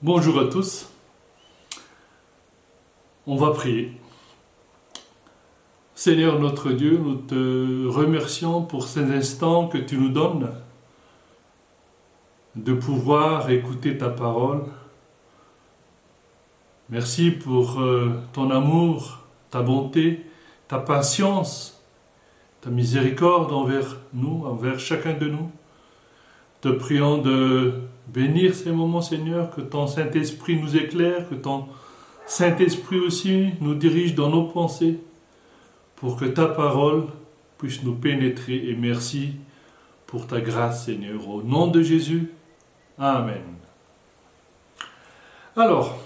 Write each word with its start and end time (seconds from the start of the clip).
Bonjour 0.00 0.38
à 0.38 0.44
tous. 0.44 0.88
On 3.26 3.34
va 3.34 3.50
prier. 3.50 3.90
Seigneur 5.96 6.38
notre 6.38 6.70
Dieu, 6.70 6.98
nous 6.98 7.16
te 7.16 7.88
remercions 7.88 8.62
pour 8.62 8.86
ces 8.86 9.02
instants 9.02 9.66
que 9.66 9.76
tu 9.76 9.98
nous 9.98 10.10
donnes 10.10 10.52
de 12.54 12.74
pouvoir 12.74 13.50
écouter 13.50 13.98
ta 13.98 14.08
parole. 14.08 14.66
Merci 16.90 17.32
pour 17.32 17.80
euh, 17.80 18.20
ton 18.32 18.52
amour, 18.52 19.18
ta 19.50 19.62
bonté, 19.62 20.24
ta 20.68 20.78
patience, 20.78 21.82
ta 22.60 22.70
miséricorde 22.70 23.52
envers 23.52 23.96
nous, 24.12 24.44
envers 24.46 24.78
chacun 24.78 25.14
de 25.14 25.26
nous. 25.26 25.50
Te 26.60 26.68
prions 26.68 27.18
de 27.18 27.87
bénir 28.12 28.54
ces 28.54 28.72
moments, 28.72 29.02
Seigneur, 29.02 29.50
que 29.50 29.60
ton 29.60 29.86
Saint-Esprit 29.86 30.56
nous 30.60 30.76
éclaire, 30.76 31.28
que 31.28 31.34
ton 31.34 31.66
Saint-Esprit 32.26 32.98
aussi 32.98 33.48
nous 33.60 33.74
dirige 33.74 34.14
dans 34.14 34.30
nos 34.30 34.44
pensées, 34.44 34.98
pour 35.96 36.16
que 36.16 36.24
ta 36.26 36.46
parole 36.46 37.06
puisse 37.58 37.82
nous 37.82 37.94
pénétrer. 37.94 38.68
Et 38.68 38.74
merci 38.74 39.32
pour 40.06 40.26
ta 40.26 40.40
grâce, 40.40 40.86
Seigneur. 40.86 41.28
Au 41.28 41.42
nom 41.42 41.66
de 41.66 41.82
Jésus, 41.82 42.32
Amen. 42.98 43.42
Alors, 45.56 45.96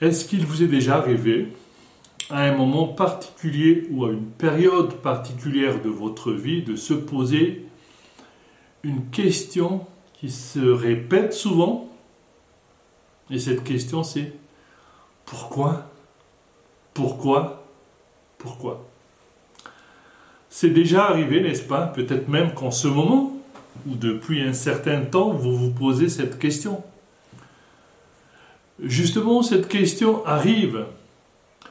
est-ce 0.00 0.24
qu'il 0.24 0.44
vous 0.44 0.64
est 0.64 0.68
déjà 0.68 0.96
arrivé 0.96 1.48
à 2.28 2.40
un 2.42 2.56
moment 2.56 2.88
particulier 2.88 3.86
ou 3.90 4.04
à 4.04 4.10
une 4.10 4.26
période 4.26 4.94
particulière 4.94 5.80
de 5.80 5.90
votre 5.90 6.32
vie 6.32 6.62
de 6.62 6.74
se 6.74 6.94
poser 6.94 7.66
une 8.84 9.06
question 9.10 9.86
qui 10.12 10.30
se 10.30 10.60
répète 10.60 11.32
souvent. 11.32 11.88
Et 13.30 13.38
cette 13.38 13.64
question 13.64 14.02
c'est 14.02 14.32
pourquoi 15.24 15.90
Pourquoi 16.92 17.64
Pourquoi? 18.38 18.86
C'est 20.50 20.70
déjà 20.70 21.06
arrivé, 21.06 21.40
n'est-ce 21.40 21.62
pas? 21.62 21.86
Peut-être 21.86 22.28
même 22.28 22.54
qu'en 22.54 22.70
ce 22.70 22.86
moment, 22.86 23.32
ou 23.88 23.96
depuis 23.96 24.40
un 24.42 24.52
certain 24.52 25.00
temps, 25.00 25.30
vous 25.30 25.56
vous 25.56 25.70
posez 25.70 26.08
cette 26.08 26.38
question. 26.38 26.82
Justement, 28.80 29.42
cette 29.42 29.66
question 29.66 30.24
arrive 30.26 30.86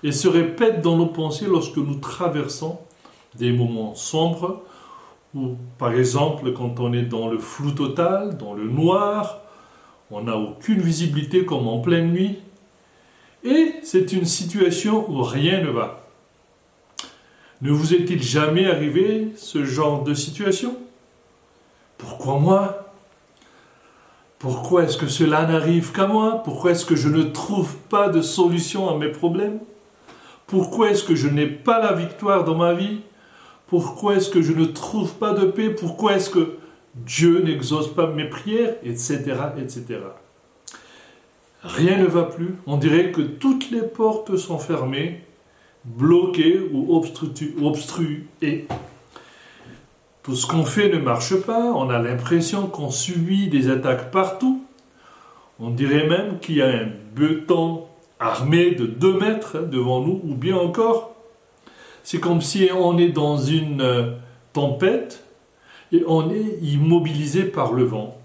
et 0.04 0.12
se 0.12 0.28
répète 0.28 0.82
dans 0.82 0.98
nos 0.98 1.06
pensées 1.06 1.46
lorsque 1.48 1.78
nous 1.78 1.96
traversons 1.96 2.80
des 3.36 3.54
moments 3.54 3.96
sombres, 3.96 4.64
ou 5.36 5.58
par 5.78 5.94
exemple 5.94 6.54
quand 6.54 6.80
on 6.80 6.94
est 6.94 7.04
dans 7.04 7.28
le 7.28 7.38
flou 7.38 7.72
total, 7.72 8.38
dans 8.38 8.54
le 8.54 8.66
noir, 8.66 9.42
on 10.12 10.22
n'a 10.24 10.38
aucune 10.38 10.80
visibilité 10.80 11.46
comme 11.46 11.68
en 11.68 11.80
pleine 11.80 12.12
nuit, 12.12 12.40
et 13.44 13.74
c'est 13.84 14.14
une 14.14 14.26
situation 14.26 15.10
où 15.10 15.22
rien 15.24 15.62
ne 15.62 15.70
va. 15.70 16.08
Ne 17.62 17.72
vous 17.72 17.94
est-il 17.94 18.22
jamais 18.22 18.70
arrivé 18.70 19.30
ce 19.38 19.64
genre 19.64 20.04
de 20.04 20.14
situation? 20.14 20.76
Pourquoi 21.98 22.38
moi? 22.38 22.94
Pourquoi 24.38 24.84
est-ce 24.84 24.98
que 24.98 25.08
cela 25.08 25.46
n'arrive 25.46 25.94
qu'à 25.94 26.06
moi? 26.06 26.44
Pourquoi 26.44 26.72
est-ce 26.72 26.86
que 26.86 26.98
je 26.98 27.08
ne 27.08 27.24
trouve 27.24 27.78
pas 27.90 28.10
de 28.10 28.22
solution 28.22 28.90
à 28.90 28.98
mes 28.98 29.08
problèmes? 29.08 29.60
Pourquoi 30.48 30.90
est-ce 30.90 31.06
que 31.06 31.16
je 31.16 31.30
n'ai 31.30 31.48
pas 31.48 31.80
la 31.80 31.94
victoire 31.94 32.44
dans 32.44 32.56
ma 32.56 32.74
vie? 32.74 33.00
Pourquoi 33.74 34.18
est-ce 34.18 34.30
que 34.30 34.44
je 34.44 34.54
ne 34.54 34.66
trouve 34.66 35.16
pas 35.16 35.34
de 35.34 35.48
paix? 35.48 35.72
Pourquoi 35.72 36.14
est-ce 36.14 36.30
que 36.30 36.58
Dieu 36.94 37.42
n'exauce 37.42 37.92
pas 37.92 38.06
mes 38.06 38.26
prières? 38.26 38.76
Etc. 38.84 39.18
etc. 39.58 40.00
Rien 41.64 41.98
ne 41.98 42.06
va 42.06 42.22
plus. 42.22 42.54
On 42.68 42.78
dirait 42.78 43.12
que 43.12 43.22
toutes 43.22 43.72
les 43.72 43.82
portes 43.82 44.38
sont 44.38 44.60
fermées, 44.60 45.22
bloquées 45.86 46.60
ou 46.72 46.96
obstruées. 46.96 48.68
Tout 50.22 50.36
ce 50.36 50.46
qu'on 50.46 50.66
fait 50.66 50.90
ne 50.90 51.00
marche 51.00 51.36
pas. 51.38 51.74
On 51.74 51.90
a 51.90 51.98
l'impression 51.98 52.68
qu'on 52.68 52.92
subit 52.92 53.48
des 53.48 53.72
attaques 53.72 54.12
partout. 54.12 54.64
On 55.60 55.72
dirait 55.72 56.08
même 56.08 56.38
qu'il 56.38 56.58
y 56.58 56.62
a 56.62 56.68
un 56.68 56.90
beton 57.16 57.86
armé 58.20 58.70
de 58.76 58.86
2 58.86 59.20
mètres 59.20 59.58
devant 59.68 60.02
nous, 60.02 60.22
ou 60.24 60.36
bien 60.36 60.58
encore, 60.58 61.13
c'est 62.04 62.20
comme 62.20 62.42
si 62.42 62.70
on 62.74 62.98
est 62.98 63.10
dans 63.10 63.38
une 63.38 63.82
euh, 63.82 64.12
tempête 64.52 65.24
et 65.92 66.04
on 66.08 66.30
est 66.30 66.60
immobilisé 66.62 67.44
par 67.44 67.74
le 67.74 67.84
vent. 67.84 68.18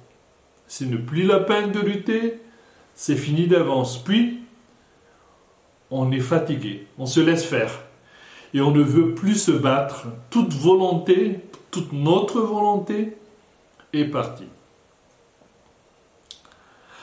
Ce 0.66 0.84
n'est 0.84 0.97
plus 0.97 1.22
la 1.22 1.39
peine 1.41 1.72
de 1.72 1.81
lutter, 1.81 2.41
c'est 2.94 3.16
fini 3.16 3.47
d'avance. 3.47 3.99
Puis, 3.99 4.41
on 5.91 6.11
est 6.12 6.21
fatigué, 6.21 6.87
on 6.99 7.06
se 7.06 7.21
laisse 7.21 7.44
faire 7.44 7.84
et 8.53 8.61
on 8.61 8.71
ne 8.71 8.83
veut 8.83 9.15
plus 9.15 9.34
se 9.34 9.53
battre. 9.53 10.06
Toute 10.31 10.53
volonté, 10.53 11.41
toute 11.71 11.93
notre 11.93 12.41
volonté 12.41 13.16
est 13.93 14.06
partie. 14.06 14.49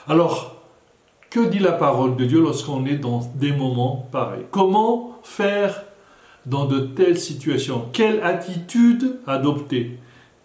Alors, 0.08 0.56
que 1.30 1.40
dit 1.40 1.60
la 1.60 1.72
parole 1.72 2.16
de 2.16 2.26
Dieu 2.26 2.42
lorsqu'on 2.42 2.86
est 2.86 2.98
dans 2.98 3.20
des 3.36 3.52
moments 3.52 4.08
pareils? 4.12 4.46
Comment 4.52 5.20
faire 5.24 5.84
dans 6.46 6.66
de 6.66 6.80
telles 6.80 7.18
situations 7.18 7.90
Quelle 7.92 8.22
attitude 8.22 9.20
adopter? 9.28 9.98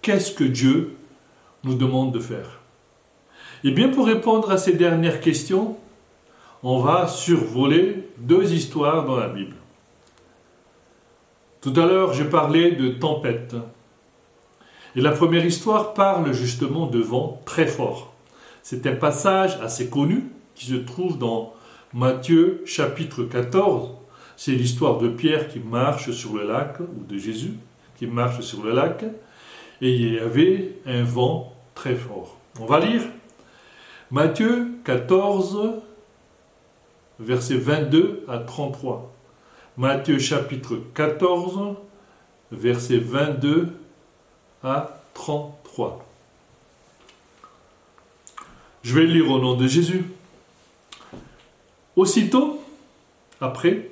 Qu'est-ce 0.02 0.32
que 0.32 0.44
Dieu 0.44 0.96
nous 1.64 1.74
demande 1.74 2.12
de 2.12 2.20
faire? 2.20 2.60
Eh 3.64 3.70
bien, 3.72 3.90
pour 3.90 4.06
répondre 4.06 4.50
à 4.50 4.56
ces 4.56 4.72
dernières 4.72 5.20
questions, 5.20 5.76
on 6.62 6.78
va 6.78 7.06
survoler 7.06 8.08
deux 8.18 8.52
histoires 8.52 9.04
dans 9.04 9.16
la 9.16 9.28
Bible. 9.28 9.56
Tout 11.60 11.74
à 11.76 11.84
l'heure, 11.84 12.14
j'ai 12.14 12.24
parlé 12.24 12.72
de 12.72 12.88
tempête. 12.88 13.54
Et 14.96 15.00
la 15.02 15.12
première 15.12 15.44
histoire 15.44 15.92
parle 15.92 16.32
justement 16.32 16.86
de 16.86 16.98
vent 16.98 17.42
très 17.44 17.66
fort. 17.66 18.14
C'est 18.62 18.86
un 18.86 18.96
passage 18.96 19.58
assez 19.62 19.90
connu 19.90 20.24
qui 20.54 20.66
se 20.66 20.74
trouve 20.74 21.18
dans 21.18 21.52
Matthieu 21.92 22.62
chapitre 22.64 23.24
14. 23.24 23.99
C'est 24.42 24.52
l'histoire 24.52 24.96
de 24.96 25.10
Pierre 25.10 25.48
qui 25.48 25.58
marche 25.58 26.12
sur 26.12 26.34
le 26.34 26.48
lac, 26.48 26.80
ou 26.80 27.04
de 27.06 27.18
Jésus 27.18 27.52
qui 27.98 28.06
marche 28.06 28.40
sur 28.40 28.64
le 28.64 28.72
lac, 28.72 29.04
et 29.82 29.94
il 29.94 30.14
y 30.14 30.18
avait 30.18 30.78
un 30.86 31.02
vent 31.02 31.54
très 31.74 31.94
fort. 31.94 32.38
On 32.58 32.64
va 32.64 32.80
lire 32.80 33.02
Matthieu 34.10 34.78
14, 34.86 35.82
versets 37.18 37.58
22 37.58 38.24
à 38.28 38.38
33. 38.38 39.12
Matthieu 39.76 40.18
chapitre 40.18 40.80
14, 40.94 41.76
versets 42.50 42.96
22 42.96 43.68
à 44.64 45.02
33. 45.12 46.02
Je 48.84 48.94
vais 48.94 49.04
lire 49.04 49.30
au 49.30 49.38
nom 49.38 49.54
de 49.54 49.66
Jésus. 49.66 50.06
Aussitôt, 51.94 52.64
après, 53.42 53.89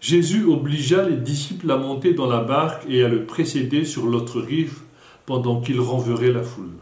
Jésus 0.00 0.44
obligea 0.44 1.02
les 1.02 1.18
disciples 1.18 1.70
à 1.70 1.76
monter 1.76 2.14
dans 2.14 2.26
la 2.26 2.40
barque 2.40 2.84
et 2.88 3.04
à 3.04 3.08
le 3.08 3.26
précéder 3.26 3.84
sur 3.84 4.06
l'autre 4.06 4.40
rive 4.40 4.78
pendant 5.26 5.60
qu'il 5.60 5.78
renverrait 5.78 6.32
la 6.32 6.42
foule. 6.42 6.72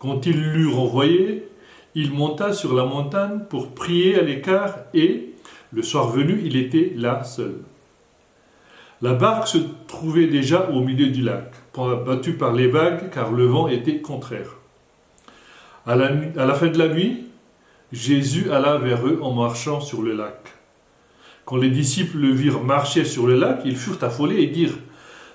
Quand 0.00 0.26
il 0.26 0.40
l'eut 0.40 0.68
renvoyé, 0.68 1.48
il 1.94 2.12
monta 2.12 2.52
sur 2.52 2.74
la 2.74 2.84
montagne 2.84 3.40
pour 3.48 3.74
prier 3.74 4.18
à 4.18 4.22
l'écart 4.22 4.74
et, 4.92 5.30
le 5.72 5.82
soir 5.82 6.08
venu, 6.08 6.40
il 6.44 6.56
était 6.56 6.92
là 6.96 7.22
seul. 7.22 7.54
La 9.00 9.14
barque 9.14 9.46
se 9.46 9.58
trouvait 9.86 10.26
déjà 10.26 10.70
au 10.70 10.80
milieu 10.80 11.06
du 11.06 11.22
lac, 11.22 11.52
battue 12.04 12.32
par 12.32 12.52
les 12.52 12.66
vagues 12.66 13.10
car 13.10 13.30
le 13.30 13.46
vent 13.46 13.68
était 13.68 14.00
contraire. 14.00 14.56
À 15.86 15.94
la, 15.94 16.10
à 16.36 16.44
la 16.44 16.54
fin 16.54 16.66
de 16.66 16.78
la 16.78 16.88
nuit, 16.88 17.26
Jésus 17.92 18.50
alla 18.50 18.78
vers 18.78 19.06
eux 19.06 19.20
en 19.22 19.32
marchant 19.32 19.80
sur 19.80 20.02
le 20.02 20.14
lac. 20.14 20.57
Quand 21.48 21.56
les 21.56 21.70
disciples 21.70 22.18
le 22.18 22.30
virent 22.30 22.62
marcher 22.62 23.06
sur 23.06 23.26
le 23.26 23.34
lac, 23.34 23.62
ils 23.64 23.78
furent 23.78 24.04
affolés 24.04 24.42
et 24.42 24.48
dirent 24.48 24.76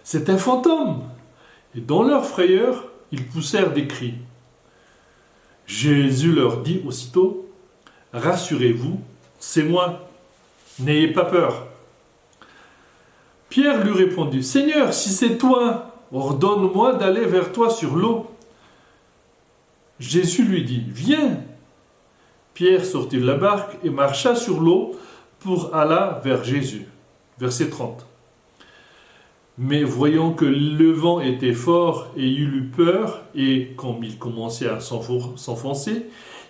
C'est 0.04 0.30
un 0.30 0.38
fantôme 0.38 1.02
Et 1.76 1.82
dans 1.82 2.04
leur 2.04 2.24
frayeur, 2.24 2.84
ils 3.12 3.26
poussèrent 3.26 3.74
des 3.74 3.88
cris. 3.88 4.14
Jésus 5.66 6.32
leur 6.32 6.62
dit 6.62 6.84
aussitôt 6.86 7.50
Rassurez-vous, 8.14 9.02
c'est 9.40 9.64
moi, 9.64 10.08
n'ayez 10.78 11.08
pas 11.08 11.26
peur. 11.26 11.66
Pierre 13.50 13.84
lui 13.84 13.94
répondit 13.94 14.44
Seigneur, 14.44 14.94
si 14.94 15.10
c'est 15.10 15.40
toi, 15.40 15.96
ordonne-moi 16.12 16.94
d'aller 16.94 17.26
vers 17.26 17.52
toi 17.52 17.72
sur 17.72 17.96
l'eau. 17.96 18.30
Jésus 20.00 20.44
lui 20.44 20.64
dit 20.64 20.84
Viens. 20.90 21.40
Pierre 22.54 22.86
sortit 22.86 23.18
de 23.18 23.26
la 23.26 23.34
barque 23.34 23.78
et 23.84 23.90
marcha 23.90 24.36
sur 24.36 24.62
l'eau 24.62 24.96
pour 25.44 25.76
aller 25.76 26.22
vers 26.24 26.44
Jésus. 26.44 26.88
Verset 27.40 27.70
30. 27.70 28.06
Mais 29.58 29.84
voyant 29.84 30.32
que 30.32 30.46
le 30.46 30.92
vent 30.92 31.20
était 31.20 31.54
fort 31.54 32.08
et 32.18 32.26
il 32.26 32.56
eut 32.56 32.72
peur, 32.76 33.22
et 33.36 33.74
comme 33.78 34.04
il 34.04 34.18
commençait 34.18 34.70
à 34.70 34.80
s'enfoncer, 34.80 36.08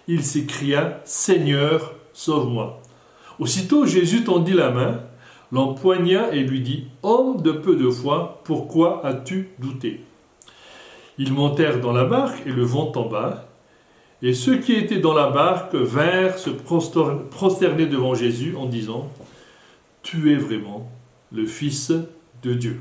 il 0.08 0.24
s'écria 0.24 1.02
Seigneur, 1.04 1.94
sauve-moi. 2.14 2.82
Aussitôt 3.40 3.86
Jésus 3.86 4.24
tendit 4.24 4.54
la 4.54 4.70
main, 4.70 5.02
l'empoigna 5.52 6.32
et 6.32 6.44
lui 6.44 6.62
dit 6.62 6.86
Homme 7.02 7.42
de 7.42 7.52
peu 7.52 7.76
de 7.76 7.90
foi, 7.90 8.42
pourquoi 8.46 9.06
as-tu 9.06 9.50
douté? 9.60 10.02
Ils 11.18 11.34
montèrent 11.34 11.82
dans 11.82 11.92
la 11.92 12.06
barque 12.06 12.46
et 12.46 12.52
le 12.52 12.64
vent 12.64 12.88
tomba. 12.88 13.50
Et 14.24 14.34
ceux 14.34 14.58
qui 14.58 14.74
étaient 14.74 15.00
dans 15.00 15.14
la 15.14 15.30
barque 15.30 15.76
vinrent 15.76 16.40
se 16.40 16.50
prosterner 16.50 17.86
devant 17.86 18.16
Jésus 18.16 18.56
en 18.56 18.66
disant 18.66 19.12
Tu 20.02 20.32
es 20.32 20.38
vraiment 20.38 20.90
le 21.34 21.46
Fils 21.46 21.92
de 22.42 22.54
Dieu. 22.54 22.80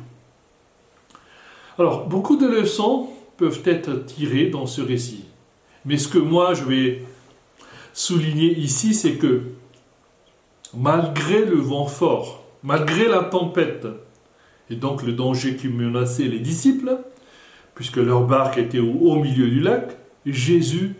Alors, 1.78 2.06
beaucoup 2.06 2.36
de 2.36 2.46
leçons 2.46 3.08
peuvent 3.36 3.62
être 3.64 4.06
tirées 4.06 4.50
dans 4.50 4.66
ce 4.66 4.80
récit. 4.82 5.24
Mais 5.84 5.98
ce 5.98 6.06
que 6.06 6.18
moi 6.18 6.54
je 6.54 6.62
vais 6.62 7.02
souligner 7.92 8.56
ici, 8.56 8.94
c'est 8.94 9.16
que 9.16 9.42
malgré 10.74 11.44
le 11.44 11.56
vent 11.56 11.86
fort, 11.86 12.44
malgré 12.62 13.08
la 13.08 13.24
tempête, 13.24 13.88
et 14.70 14.76
donc 14.76 15.02
le 15.02 15.12
danger 15.12 15.56
qui 15.56 15.66
menaçait 15.66 16.28
les 16.28 16.38
disciples, 16.38 16.98
puisque 17.74 17.96
leur 17.96 18.28
barque 18.28 18.58
était 18.58 18.78
au, 18.78 19.16
milieu 19.16 19.48
du 19.48 19.60
lac, 19.60 19.96
Jésus 20.24 20.94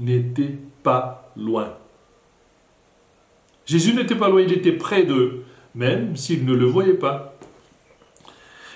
n'était 0.00 0.58
pas 0.82 1.30
loin. 1.36 1.74
Jésus 3.66 3.94
n'était 3.94 4.16
pas 4.16 4.28
loin, 4.28 4.40
il 4.40 4.52
était 4.52 4.72
près 4.72 5.04
d'eux, 5.04 5.44
même 5.74 6.16
s'ils 6.16 6.44
ne 6.44 6.54
le 6.54 6.64
voyaient 6.64 6.94
pas. 6.94 7.34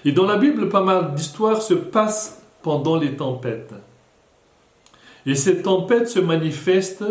Et 0.05 0.13
dans 0.13 0.27
la 0.27 0.37
Bible, 0.37 0.69
pas 0.69 0.83
mal 0.83 1.15
d'histoires 1.15 1.63
se 1.63 1.75
passent 1.75 2.43
pendant 2.63 2.97
les 2.97 3.17
tempêtes. 3.17 3.75
Et 5.27 5.35
cette 5.35 5.63
tempête 5.63 6.09
se 6.09 6.21
manifeste 6.21 7.05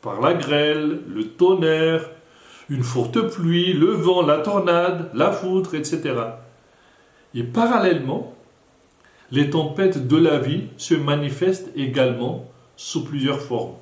par 0.00 0.20
la 0.20 0.34
grêle, 0.34 1.00
le 1.06 1.28
tonnerre, 1.28 2.10
une 2.70 2.82
forte 2.82 3.20
pluie, 3.20 3.74
le 3.74 3.92
vent, 3.92 4.22
la 4.22 4.38
tornade, 4.38 5.10
la 5.14 5.30
foudre, 5.30 5.74
etc. 5.74 6.14
Et 7.34 7.42
parallèlement, 7.42 8.34
les 9.30 9.50
tempêtes 9.50 10.08
de 10.08 10.16
la 10.16 10.38
vie 10.38 10.64
se 10.76 10.94
manifestent 10.94 11.70
également 11.76 12.51
sous 12.76 13.04
plusieurs 13.04 13.40
formes. 13.40 13.74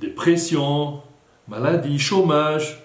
Dépression, 0.00 1.00
maladie, 1.48 1.98
chômage, 1.98 2.82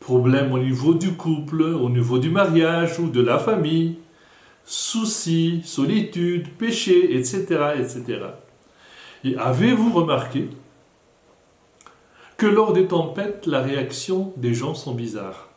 problèmes 0.00 0.52
au 0.52 0.58
niveau 0.58 0.94
du 0.94 1.12
couple, 1.12 1.62
au 1.62 1.88
niveau 1.88 2.18
du 2.18 2.30
mariage 2.30 2.98
ou 2.98 3.08
de 3.08 3.20
la 3.20 3.38
famille, 3.38 3.98
soucis, 4.64 5.62
solitude, 5.64 6.48
péché, 6.56 7.16
etc. 7.16 7.74
etc. 7.78 8.02
Et 9.24 9.36
avez-vous 9.36 9.92
remarqué 9.92 10.48
que 12.36 12.46
lors 12.46 12.72
des 12.72 12.86
tempêtes, 12.86 13.46
la 13.46 13.60
réaction 13.60 14.32
des 14.36 14.54
gens 14.54 14.74
sont 14.74 14.94
bizarres? 14.94 15.48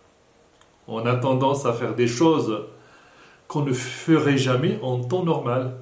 On 0.87 1.05
a 1.05 1.15
tendance 1.15 1.65
à 1.65 1.73
faire 1.73 1.95
des 1.95 2.07
choses 2.07 2.65
qu'on 3.47 3.63
ne 3.63 3.73
ferait 3.73 4.37
jamais 4.37 4.79
en 4.83 4.99
temps 4.99 5.23
normal. 5.23 5.77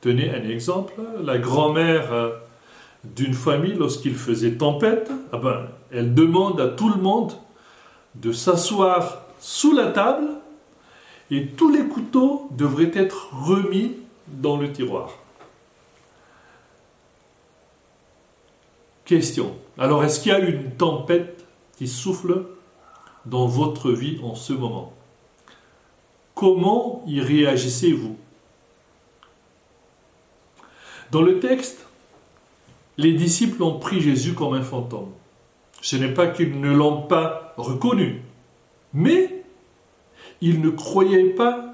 Tenez 0.00 0.30
un 0.30 0.48
exemple, 0.48 0.94
la 1.22 1.38
grand-mère 1.38 2.12
euh, 2.12 2.30
d'une 3.04 3.34
famille, 3.34 3.74
lorsqu'il 3.74 4.14
faisait 4.14 4.52
tempête, 4.52 5.10
ah 5.32 5.38
ben, 5.38 5.68
elle 5.90 6.14
demande 6.14 6.60
à 6.60 6.68
tout 6.68 6.88
le 6.88 7.00
monde 7.00 7.32
de 8.14 8.32
s'asseoir 8.32 9.22
sous 9.40 9.74
la 9.74 9.86
table 9.86 10.28
et 11.30 11.48
tous 11.48 11.70
les 11.70 11.84
couteaux 11.84 12.48
devraient 12.52 12.92
être 12.94 13.30
remis 13.32 13.96
dans 14.28 14.56
le 14.56 14.72
tiroir. 14.72 15.10
Question. 19.04 19.54
Alors, 19.78 20.04
est-ce 20.04 20.20
qu'il 20.20 20.32
y 20.32 20.34
a 20.34 20.38
une 20.38 20.72
tempête 20.72 21.44
qui 21.76 21.88
souffle 21.88 22.44
dans 23.24 23.46
votre 23.46 23.90
vie 23.90 24.18
en 24.22 24.34
ce 24.34 24.52
moment? 24.52 24.92
Comment 26.34 27.02
y 27.06 27.20
réagissez-vous? 27.20 28.16
Dans 31.10 31.22
le 31.22 31.40
texte, 31.40 31.86
les 32.98 33.14
disciples 33.14 33.62
ont 33.62 33.78
pris 33.78 34.00
Jésus 34.00 34.34
comme 34.34 34.54
un 34.54 34.62
fantôme. 34.62 35.10
Ce 35.80 35.96
n'est 35.96 36.12
pas 36.12 36.26
qu'ils 36.26 36.60
ne 36.60 36.72
l'ont 36.74 37.02
pas 37.02 37.54
reconnu, 37.56 38.22
mais 38.92 39.42
ils 40.40 40.60
ne 40.60 40.70
croyaient 40.70 41.30
pas 41.30 41.68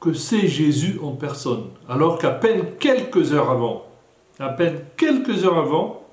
que 0.00 0.12
c'est 0.12 0.48
Jésus 0.48 0.98
en 1.02 1.12
personne, 1.12 1.70
alors 1.88 2.18
qu'à 2.18 2.30
peine 2.30 2.76
quelques 2.78 3.32
heures 3.32 3.50
avant, 3.50 3.86
à 4.38 4.48
peine 4.48 4.80
quelques 4.96 5.44
heures 5.44 5.58
avant, 5.58 6.06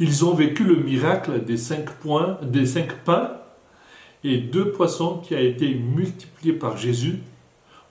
ils 0.00 0.24
ont 0.24 0.34
vécu 0.34 0.64
le 0.64 0.76
miracle 0.76 1.44
des 1.44 1.56
cinq, 1.56 1.90
points, 1.90 2.38
des 2.42 2.66
cinq 2.66 3.04
pains 3.04 3.32
et 4.24 4.38
deux 4.38 4.72
poissons 4.72 5.18
qui 5.18 5.34
a 5.34 5.40
été 5.40 5.74
multiplié 5.74 6.52
par 6.52 6.76
Jésus 6.76 7.20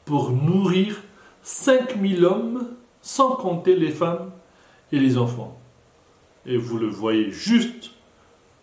pour 0.05 0.31
nourrir 0.31 1.01
5000 1.43 2.25
hommes, 2.25 2.67
sans 3.09 3.31
compter 3.31 3.75
les 3.75 3.89
femmes 3.89 4.29
et 4.91 4.99
les 4.99 5.17
enfants. 5.17 5.59
Et 6.45 6.57
vous 6.57 6.77
le 6.77 6.87
voyez 6.87 7.31
juste, 7.31 7.89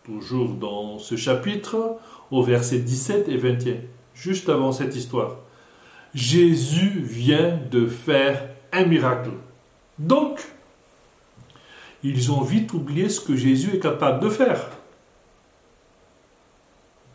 toujours 0.05 0.51
dans 0.51 1.01
ce 1.01 1.17
chapitre, 1.17 1.97
au 2.31 2.45
verset 2.45 2.79
17 2.79 3.29
et 3.29 3.39
21, 3.39 3.75
juste 4.15 4.49
avant 4.49 4.71
cette 4.71 4.95
histoire. 4.95 5.39
Jésus 6.15 7.01
vient 7.01 7.59
de 7.73 7.89
faire 7.89 8.49
un 8.73 8.85
miracle. 8.85 9.33
Donc, 9.99 10.41
ils 12.05 12.31
ont 12.31 12.43
vite 12.43 12.73
oublié 12.73 13.09
ce 13.09 13.21
que 13.21 13.35
Jésus 13.35 13.75
est 13.75 13.81
capable 13.81 14.23
de 14.23 14.31
faire. 14.31 14.71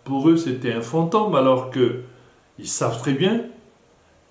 Pour 0.03 0.27
eux, 0.27 0.35
c'était 0.35 0.73
un 0.73 0.81
fantôme, 0.81 1.33
alors 1.35 1.69
que 1.69 2.01
ils 2.59 2.67
savent 2.67 2.99
très 2.99 3.13
bien 3.13 3.45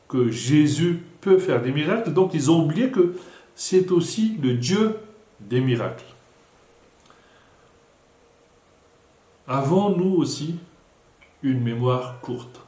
que 0.06 0.30
Jésus 0.30 1.00
peut 1.20 1.38
faire 1.38 1.62
des 1.62 1.72
miracles, 1.72 2.12
donc 2.12 2.34
ils 2.34 2.50
ont 2.50 2.64
oublié 2.64 2.90
que 2.90 3.14
c'est 3.54 3.90
aussi 3.90 4.38
le 4.42 4.54
Dieu 4.54 4.96
des 5.40 5.60
miracles. 5.60 6.04
Avons-nous 9.46 10.14
aussi 10.14 10.56
une 11.42 11.60
mémoire 11.60 12.20
courte? 12.20 12.60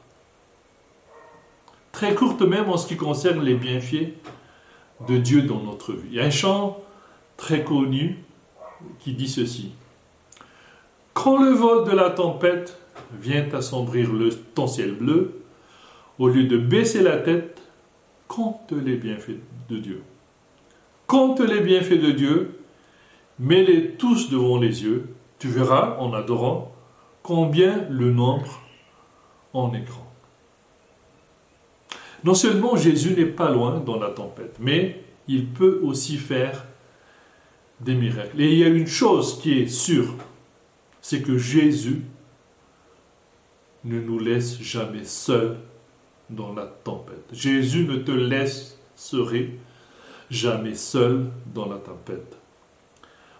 Très 1.91 2.13
courte 2.13 2.41
même 2.41 2.69
en 2.69 2.77
ce 2.77 2.87
qui 2.87 2.97
concerne 2.97 3.41
les 3.41 3.55
bienfaits 3.55 4.13
de 5.07 5.17
Dieu 5.17 5.43
dans 5.43 5.61
notre 5.61 5.93
vie. 5.93 6.09
Il 6.11 6.15
y 6.15 6.19
a 6.19 6.25
un 6.25 6.31
chant 6.31 6.81
très 7.37 7.63
connu 7.63 8.17
qui 8.99 9.13
dit 9.13 9.29
ceci. 9.29 9.71
Quand 11.13 11.41
le 11.41 11.51
vol 11.51 11.87
de 11.87 11.95
la 11.95 12.09
tempête 12.09 12.77
vient 13.19 13.47
assombrir 13.53 14.11
le, 14.11 14.29
ton 14.29 14.67
ciel 14.67 14.93
bleu, 14.93 15.41
au 16.19 16.27
lieu 16.27 16.43
de 16.43 16.57
baisser 16.57 17.01
la 17.01 17.17
tête, 17.17 17.61
compte 18.33 18.71
les 18.71 18.97
bienfaits 18.97 19.41
de 19.69 19.77
Dieu. 19.77 20.01
Compte 21.05 21.39
les 21.39 21.61
bienfaits 21.61 22.01
de 22.01 22.09
Dieu, 22.09 22.59
mets-les 23.37 23.91
tous 23.91 24.31
devant 24.31 24.57
les 24.57 24.83
yeux, 24.83 25.09
tu 25.37 25.49
verras 25.49 25.97
en 25.99 26.13
adorant 26.13 26.73
combien 27.21 27.85
le 27.89 28.11
nombre 28.11 28.59
en 29.53 29.71
est 29.75 29.81
grand. 29.81 30.11
Non 32.23 32.33
seulement 32.33 32.75
Jésus 32.75 33.13
n'est 33.15 33.27
pas 33.27 33.51
loin 33.51 33.79
dans 33.79 33.99
la 33.99 34.09
tempête, 34.09 34.55
mais 34.59 35.03
il 35.27 35.49
peut 35.49 35.81
aussi 35.83 36.17
faire 36.17 36.65
des 37.81 37.93
miracles. 37.93 38.41
Et 38.41 38.51
il 38.51 38.57
y 38.57 38.63
a 38.63 38.69
une 38.69 38.87
chose 38.87 39.39
qui 39.41 39.59
est 39.59 39.67
sûre, 39.67 40.15
c'est 41.01 41.21
que 41.21 41.37
Jésus 41.37 42.01
ne 43.83 43.99
nous 44.01 44.17
laisse 44.17 44.59
jamais 44.59 45.03
seuls 45.03 45.57
dans 46.29 46.53
la 46.53 46.65
tempête. 46.65 47.25
Jésus 47.31 47.85
ne 47.85 47.97
te 47.97 48.11
laisserait 48.11 49.51
jamais 50.29 50.75
seul 50.75 51.25
dans 51.53 51.67
la 51.67 51.77
tempête. 51.77 52.37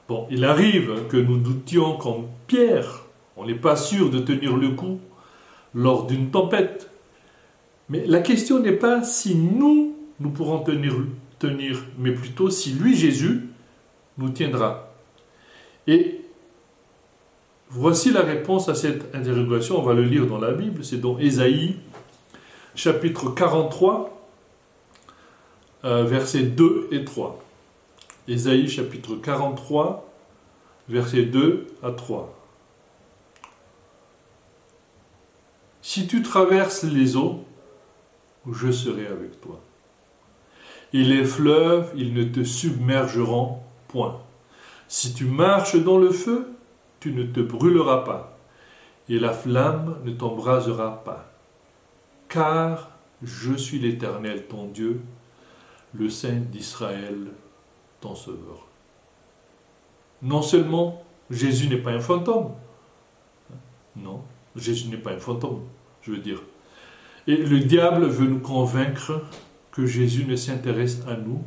Bon, 0.07 0.27
il 0.29 0.43
arrive 0.43 1.07
que 1.07 1.17
nous 1.17 1.37
doutions 1.37 1.97
comme 1.97 2.27
Pierre. 2.47 3.05
On 3.37 3.45
n'est 3.45 3.55
pas 3.55 3.75
sûr 3.75 4.09
de 4.09 4.19
tenir 4.19 4.57
le 4.57 4.69
coup 4.69 4.99
lors 5.73 6.05
d'une 6.05 6.29
tempête. 6.29 6.89
Mais 7.89 8.05
la 8.05 8.21
question 8.21 8.59
n'est 8.59 8.73
pas 8.73 9.03
si 9.03 9.35
nous, 9.35 9.95
nous 10.19 10.29
pourrons 10.29 10.59
tenir, 10.59 10.93
tenir, 11.39 11.83
mais 11.97 12.11
plutôt 12.11 12.49
si 12.49 12.73
lui, 12.73 12.95
Jésus, 12.95 13.49
nous 14.17 14.29
tiendra. 14.29 14.93
Et 15.87 16.21
voici 17.69 18.11
la 18.11 18.21
réponse 18.21 18.69
à 18.69 18.75
cette 18.75 19.13
interrogation. 19.15 19.79
On 19.79 19.83
va 19.83 19.93
le 19.93 20.03
lire 20.03 20.27
dans 20.27 20.39
la 20.39 20.51
Bible. 20.51 20.83
C'est 20.83 21.01
dans 21.01 21.17
Ésaïe, 21.17 21.77
chapitre 22.75 23.29
43, 23.29 24.09
euh, 25.85 26.03
versets 26.03 26.43
2 26.43 26.87
et 26.91 27.05
3. 27.05 27.39
Ésaïe, 28.27 28.69
chapitre 28.69 29.15
43, 29.15 30.09
versets 30.89 31.23
2 31.23 31.67
à 31.83 31.91
3. 31.91 32.33
Si 35.81 36.07
tu 36.07 36.21
traverses 36.21 36.83
les 36.83 37.17
eaux, 37.17 37.43
je 38.51 38.71
serai 38.71 39.07
avec 39.07 39.39
toi. 39.41 39.59
Et 40.93 41.03
les 41.03 41.25
fleuves, 41.25 41.91
ils 41.95 42.13
ne 42.13 42.23
te 42.23 42.43
submergeront 42.43 43.59
point. 43.87 44.21
Si 44.87 45.13
tu 45.13 45.25
marches 45.25 45.75
dans 45.75 45.97
le 45.97 46.11
feu, 46.11 46.47
tu 46.99 47.11
ne 47.11 47.23
te 47.23 47.41
brûleras 47.41 48.03
pas, 48.03 48.37
et 49.09 49.19
la 49.19 49.33
flamme 49.33 49.97
ne 50.05 50.11
t'embrasera 50.11 51.03
pas. 51.03 51.32
Car 52.33 52.89
je 53.21 53.53
suis 53.53 53.77
l'Éternel, 53.77 54.47
ton 54.47 54.65
Dieu, 54.65 55.01
le 55.93 56.09
Saint 56.09 56.39
d'Israël, 56.51 57.27
ton 58.01 58.15
Sauveur. 58.15 58.67
Non 60.23 60.41
seulement 60.41 61.03
Jésus 61.29 61.67
n'est 61.67 61.77
pas 61.77 61.91
un 61.91 61.99
fantôme, 61.99 62.53
non, 63.95 64.21
Jésus 64.55 64.87
n'est 64.87 64.97
pas 64.97 65.11
un 65.11 65.19
fantôme, 65.19 65.61
je 66.01 66.09
veux 66.09 66.17
dire. 66.17 66.41
Et 67.27 67.37
le 67.37 67.59
diable 67.59 68.07
veut 68.07 68.25
nous 68.25 68.39
convaincre 68.39 69.21
que 69.71 69.85
Jésus 69.85 70.25
ne 70.25 70.35
s'intéresse 70.35 71.03
à 71.07 71.15
nous 71.15 71.43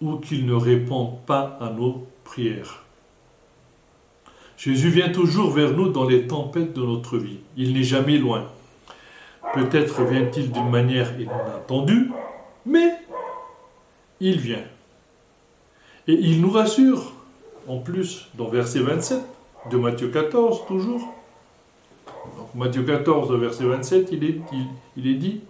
ou 0.00 0.18
qu'il 0.18 0.46
ne 0.46 0.54
répond 0.54 1.18
pas 1.26 1.58
à 1.60 1.70
nos 1.70 2.06
prières. 2.22 2.84
Jésus 4.56 4.90
vient 4.90 5.10
toujours 5.10 5.50
vers 5.50 5.72
nous 5.72 5.88
dans 5.88 6.08
les 6.08 6.28
tempêtes 6.28 6.72
de 6.72 6.82
notre 6.82 7.18
vie. 7.18 7.38
Il 7.56 7.74
n'est 7.74 7.82
jamais 7.82 8.18
loin. 8.18 8.46
Peut-être 9.54 10.02
vient-il 10.02 10.52
d'une 10.52 10.70
manière 10.70 11.18
inattendue, 11.18 12.10
mais 12.64 12.92
il 14.20 14.38
vient. 14.38 14.64
Et 16.08 16.14
il 16.14 16.40
nous 16.40 16.50
rassure, 16.50 17.12
en 17.68 17.78
plus, 17.78 18.28
dans 18.34 18.48
verset 18.48 18.80
27 18.80 19.20
de 19.70 19.76
Matthieu 19.76 20.08
14, 20.08 20.66
toujours. 20.66 21.12
Matthieu 22.54 22.84
14, 22.84 23.32
verset 23.38 23.64
27, 23.64 24.08
il 24.12 24.24
est, 24.24 24.40
il 24.96 25.06
est 25.06 25.14
dit, 25.14 25.40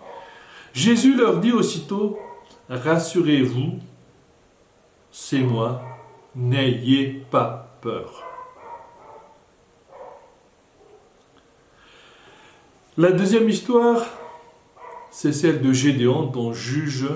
Jésus 0.73 1.17
leur 1.17 1.39
dit 1.39 1.53
aussitôt, 1.53 2.19
Rassurez-vous, 2.69 3.79
c'est 5.13 5.41
moi, 5.41 5.83
n'ayez 6.35 7.25
pas 7.31 7.79
peur. 7.81 8.25
La 12.99 13.13
deuxième 13.13 13.47
histoire, 13.47 14.07
c'est 15.11 15.35
celle 15.35 15.61
de 15.61 15.71
Gédéon 15.71 16.25
dans 16.25 16.55
Juge 16.55 17.09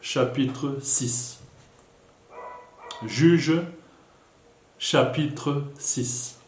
chapitre 0.00 0.78
6. 0.80 1.38
Juge 3.06 3.60
chapitre 4.80 5.62
6. 5.78 6.40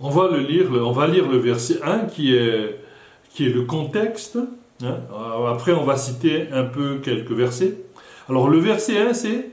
On 0.00 0.10
va 0.10 0.36
lire, 0.36 0.68
le 0.68 1.36
verset 1.38 1.80
1 1.84 2.06
qui 2.06 2.34
est, 2.34 2.80
le 3.38 3.62
contexte. 3.62 4.36
Hein. 4.82 4.98
Après, 5.48 5.74
on 5.74 5.84
va 5.84 5.96
citer 5.96 6.48
un 6.50 6.64
peu 6.64 6.98
quelques 6.98 7.30
versets. 7.30 7.76
Alors, 8.28 8.48
le 8.48 8.58
verset 8.58 9.00
1, 9.00 9.14
c'est 9.14 9.50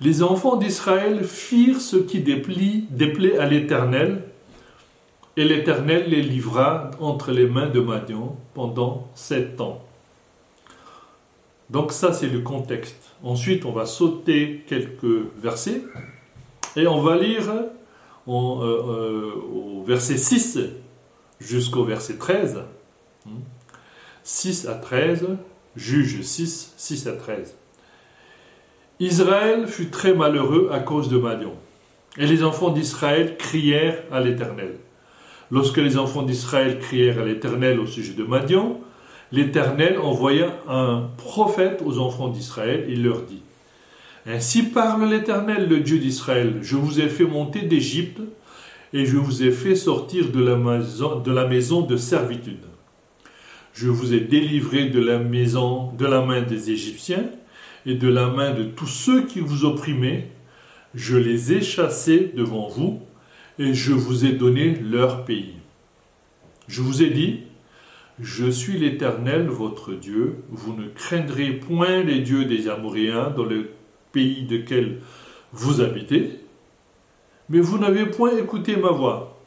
Les 0.00 0.22
enfants 0.22 0.56
d'Israël 0.56 1.24
firent 1.24 1.80
ce 1.80 1.96
qui 1.96 2.20
déplaît 2.20 3.38
à 3.38 3.46
l'Éternel, 3.46 4.22
et 5.36 5.44
l'Éternel 5.44 6.08
les 6.08 6.22
livra 6.22 6.90
entre 7.00 7.30
les 7.30 7.46
mains 7.46 7.68
de 7.68 7.80
Madian 7.80 8.36
pendant 8.54 9.08
sept 9.14 9.60
ans. 9.60 9.84
Donc, 11.70 11.92
ça, 11.92 12.12
c'est 12.12 12.28
le 12.28 12.40
contexte. 12.40 13.14
Ensuite, 13.22 13.64
on 13.64 13.72
va 13.72 13.86
sauter 13.86 14.64
quelques 14.66 15.26
versets 15.36 15.82
et 16.76 16.86
on 16.86 17.02
va 17.02 17.16
lire 17.16 17.50
euh, 17.50 17.64
euh, 18.28 19.32
au 19.52 19.84
verset 19.84 20.16
6 20.16 20.58
jusqu'au 21.40 21.84
verset 21.84 22.16
13. 22.16 22.62
6 24.24 24.66
à 24.66 24.74
13, 24.74 25.26
juge 25.76 26.22
6, 26.22 26.74
6 26.76 27.06
à 27.06 27.12
13. 27.12 27.57
Israël 29.00 29.66
fut 29.66 29.88
très 29.88 30.12
malheureux 30.12 30.70
à 30.72 30.80
cause 30.80 31.08
de 31.08 31.18
Madian. 31.18 31.54
Et 32.16 32.26
les 32.26 32.42
enfants 32.42 32.70
d'Israël 32.70 33.36
crièrent 33.36 34.02
à 34.10 34.20
l'Éternel. 34.20 34.74
Lorsque 35.50 35.76
les 35.76 35.96
enfants 35.96 36.22
d'Israël 36.22 36.78
crièrent 36.78 37.20
à 37.20 37.24
l'Éternel 37.24 37.78
au 37.78 37.86
sujet 37.86 38.14
de 38.14 38.24
Madian, 38.24 38.80
l'Éternel 39.30 39.98
envoya 39.98 40.52
un 40.68 41.08
prophète 41.16 41.82
aux 41.84 41.98
enfants 41.98 42.28
d'Israël 42.28 42.86
et 42.88 42.96
leur 42.96 43.22
dit 43.22 43.42
ainsi 44.30 44.64
parle 44.64 45.08
l'Éternel, 45.08 45.68
le 45.70 45.80
Dieu 45.80 45.98
d'Israël. 45.98 46.58
Je 46.60 46.76
vous 46.76 47.00
ai 47.00 47.08
fait 47.08 47.24
monter 47.24 47.62
d'Égypte 47.62 48.20
et 48.92 49.06
je 49.06 49.16
vous 49.16 49.42
ai 49.42 49.50
fait 49.50 49.74
sortir 49.74 50.30
de 50.30 50.44
la, 50.44 51.46
maison, 51.46 51.80
de 51.80 51.96
servitude. 51.96 52.60
Je 53.72 53.88
vous 53.88 54.12
ai 54.12 54.20
délivré 54.20 54.90
de 54.90 55.00
la 55.00 55.18
maison, 55.18 55.92
de 55.92 56.04
la 56.04 56.20
main 56.20 56.42
des 56.42 56.70
Égyptiens 56.70 57.24
et 57.86 57.94
de 57.94 58.08
la 58.08 58.28
main 58.28 58.52
de 58.52 58.64
tous 58.64 58.86
ceux 58.86 59.26
qui 59.26 59.40
vous 59.40 59.64
opprimaient. 59.64 60.30
Je 60.94 61.16
les 61.16 61.52
ai 61.52 61.62
chassés 61.62 62.32
devant 62.34 62.68
vous 62.68 63.00
et 63.58 63.74
je 63.74 63.92
vous 63.92 64.24
ai 64.24 64.32
donné 64.32 64.74
leur 64.76 65.24
pays. 65.24 65.54
Je 66.66 66.82
vous 66.82 67.02
ai 67.02 67.10
dit, 67.10 67.40
je 68.20 68.50
suis 68.50 68.78
l'Éternel, 68.78 69.46
votre 69.46 69.92
Dieu. 69.92 70.36
Vous 70.50 70.74
ne 70.74 70.88
craindrez 70.88 71.52
point 71.52 72.02
les 72.02 72.20
dieux 72.20 72.44
des 72.44 72.68
Amoréens 72.68 73.30
dans 73.30 73.44
le 73.44 73.70
pays 74.12 74.46
quel 74.66 74.98
vous 75.52 75.80
habitez, 75.80 76.40
mais 77.48 77.60
vous 77.60 77.78
n'avez 77.78 78.06
point 78.06 78.36
écouté 78.36 78.76
ma 78.76 78.90
voix. 78.90 79.40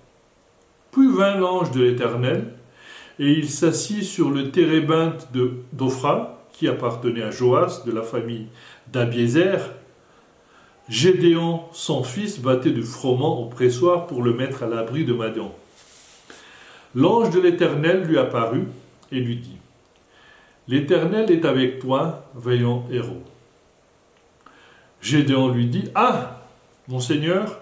Puis 0.92 1.08
vint 1.12 1.38
l'ange 1.38 1.72
de 1.72 1.84
l'Éternel, 1.84 2.54
et 3.20 3.32
il 3.32 3.50
s'assit 3.50 4.04
sur 4.04 4.32
le 4.32 4.52
térébinthe 4.52 5.30
d'Ophra, 5.74 6.41
qui 6.54 6.68
appartenait 6.68 7.24
à 7.24 7.32
Joas 7.32 7.84
de 7.86 7.92
la 7.92 8.02
famille 8.02 8.48
d'Abiézer. 8.92 9.74
Gédéon, 10.90 11.62
son 11.72 12.04
fils, 12.04 12.40
battait 12.40 12.72
du 12.72 12.84
froment 12.84 13.40
au 13.40 13.46
pressoir 13.46 14.08
pour 14.08 14.24
le 14.24 14.34
mettre 14.34 14.64
à 14.64 14.68
l'abri 14.68 15.06
de 15.06 15.14
Madian. 15.14 15.54
L'ange 16.96 17.30
de 17.30 17.40
l'Éternel 17.40 18.04
lui 18.04 18.18
apparut 18.18 18.68
et 19.12 19.20
lui 19.20 19.38
dit 19.38 19.58
L'Éternel 20.68 21.32
est 21.32 21.46
avec 21.46 21.80
toi, 21.80 22.26
vaillant 22.36 22.86
héros. 22.92 23.24
Gédéon 25.02 25.50
lui 25.50 25.68
dit 25.68 25.86
Ah, 25.96 26.42
mon 26.88 27.00
Seigneur, 27.00 27.60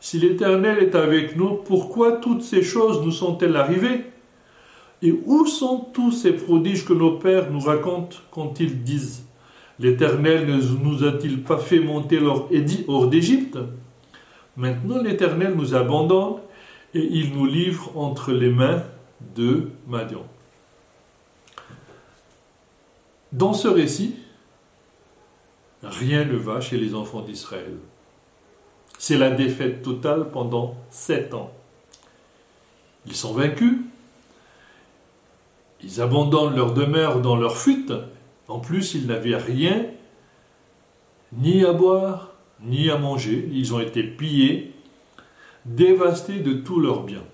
si 0.00 0.18
l'Éternel 0.18 0.78
est 0.78 0.94
avec 0.94 1.36
nous, 1.36 1.54
pourquoi 1.54 2.12
toutes 2.12 2.42
ces 2.42 2.62
choses 2.62 3.02
nous 3.02 3.12
sont-elles 3.12 3.56
arrivées? 3.56 4.04
Et 5.04 5.12
où 5.12 5.44
sont 5.44 5.80
tous 5.92 6.12
ces 6.12 6.32
prodiges 6.32 6.86
que 6.86 6.94
nos 6.94 7.18
pères 7.18 7.50
nous 7.50 7.60
racontent 7.60 8.16
quand 8.30 8.58
ils 8.58 8.82
disent 8.82 9.26
L'Éternel 9.78 10.46
ne 10.46 10.56
nous 10.82 11.04
a-t-il 11.04 11.42
pas 11.42 11.58
fait 11.58 11.80
monter 11.80 12.20
hors 12.88 13.08
d'Égypte? 13.08 13.58
Maintenant 14.56 15.02
l'Éternel 15.02 15.54
nous 15.54 15.74
abandonne 15.74 16.36
et 16.94 17.02
il 17.02 17.34
nous 17.34 17.44
livre 17.44 17.92
entre 17.96 18.32
les 18.32 18.48
mains 18.48 18.82
de 19.36 19.68
Madian. 19.86 20.24
Dans 23.30 23.52
ce 23.52 23.68
récit, 23.68 24.14
rien 25.82 26.24
ne 26.24 26.36
va 26.36 26.62
chez 26.62 26.78
les 26.78 26.94
enfants 26.94 27.20
d'Israël. 27.20 27.76
C'est 28.98 29.18
la 29.18 29.30
défaite 29.30 29.82
totale 29.82 30.30
pendant 30.30 30.76
sept 30.88 31.34
ans. 31.34 31.52
Ils 33.06 33.16
sont 33.16 33.34
vaincus, 33.34 33.80
ils 35.82 36.00
abandonnent 36.00 36.56
leur 36.56 36.72
demeure 36.72 37.20
dans 37.20 37.36
leur 37.36 37.56
fuite, 37.56 37.92
en 38.48 38.58
plus 38.58 38.94
ils 38.94 39.06
n'avaient 39.06 39.36
rien, 39.36 39.86
ni 41.32 41.64
à 41.64 41.72
boire, 41.72 42.32
ni 42.60 42.90
à 42.90 42.96
manger, 42.96 43.48
ils 43.52 43.74
ont 43.74 43.80
été 43.80 44.02
pillés, 44.02 44.72
dévastés 45.64 46.40
de 46.40 46.52
tous 46.54 46.80
leurs 46.80 47.02
biens. 47.02 47.24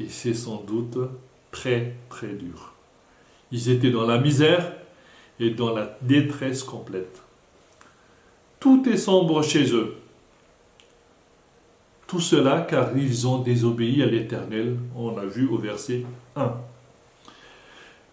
Et 0.00 0.08
c'est 0.08 0.34
sans 0.34 0.62
doute 0.62 0.98
très 1.50 1.94
très 2.08 2.32
dur. 2.32 2.74
Ils 3.52 3.70
étaient 3.70 3.90
dans 3.90 4.06
la 4.06 4.18
misère, 4.18 4.72
et 5.40 5.50
dans 5.50 5.74
la 5.74 5.96
détresse 6.02 6.62
complète. 6.62 7.22
Tout 8.60 8.88
est 8.88 8.96
sombre 8.96 9.42
chez 9.42 9.72
eux. 9.74 9.96
Tout 12.06 12.20
cela 12.20 12.60
car 12.60 12.96
ils 12.96 13.26
ont 13.26 13.38
désobéi 13.38 14.02
à 14.02 14.06
l'Éternel, 14.06 14.76
on 14.96 15.14
l'a 15.14 15.24
vu 15.24 15.48
au 15.48 15.58
verset 15.58 16.04
1. 16.36 16.52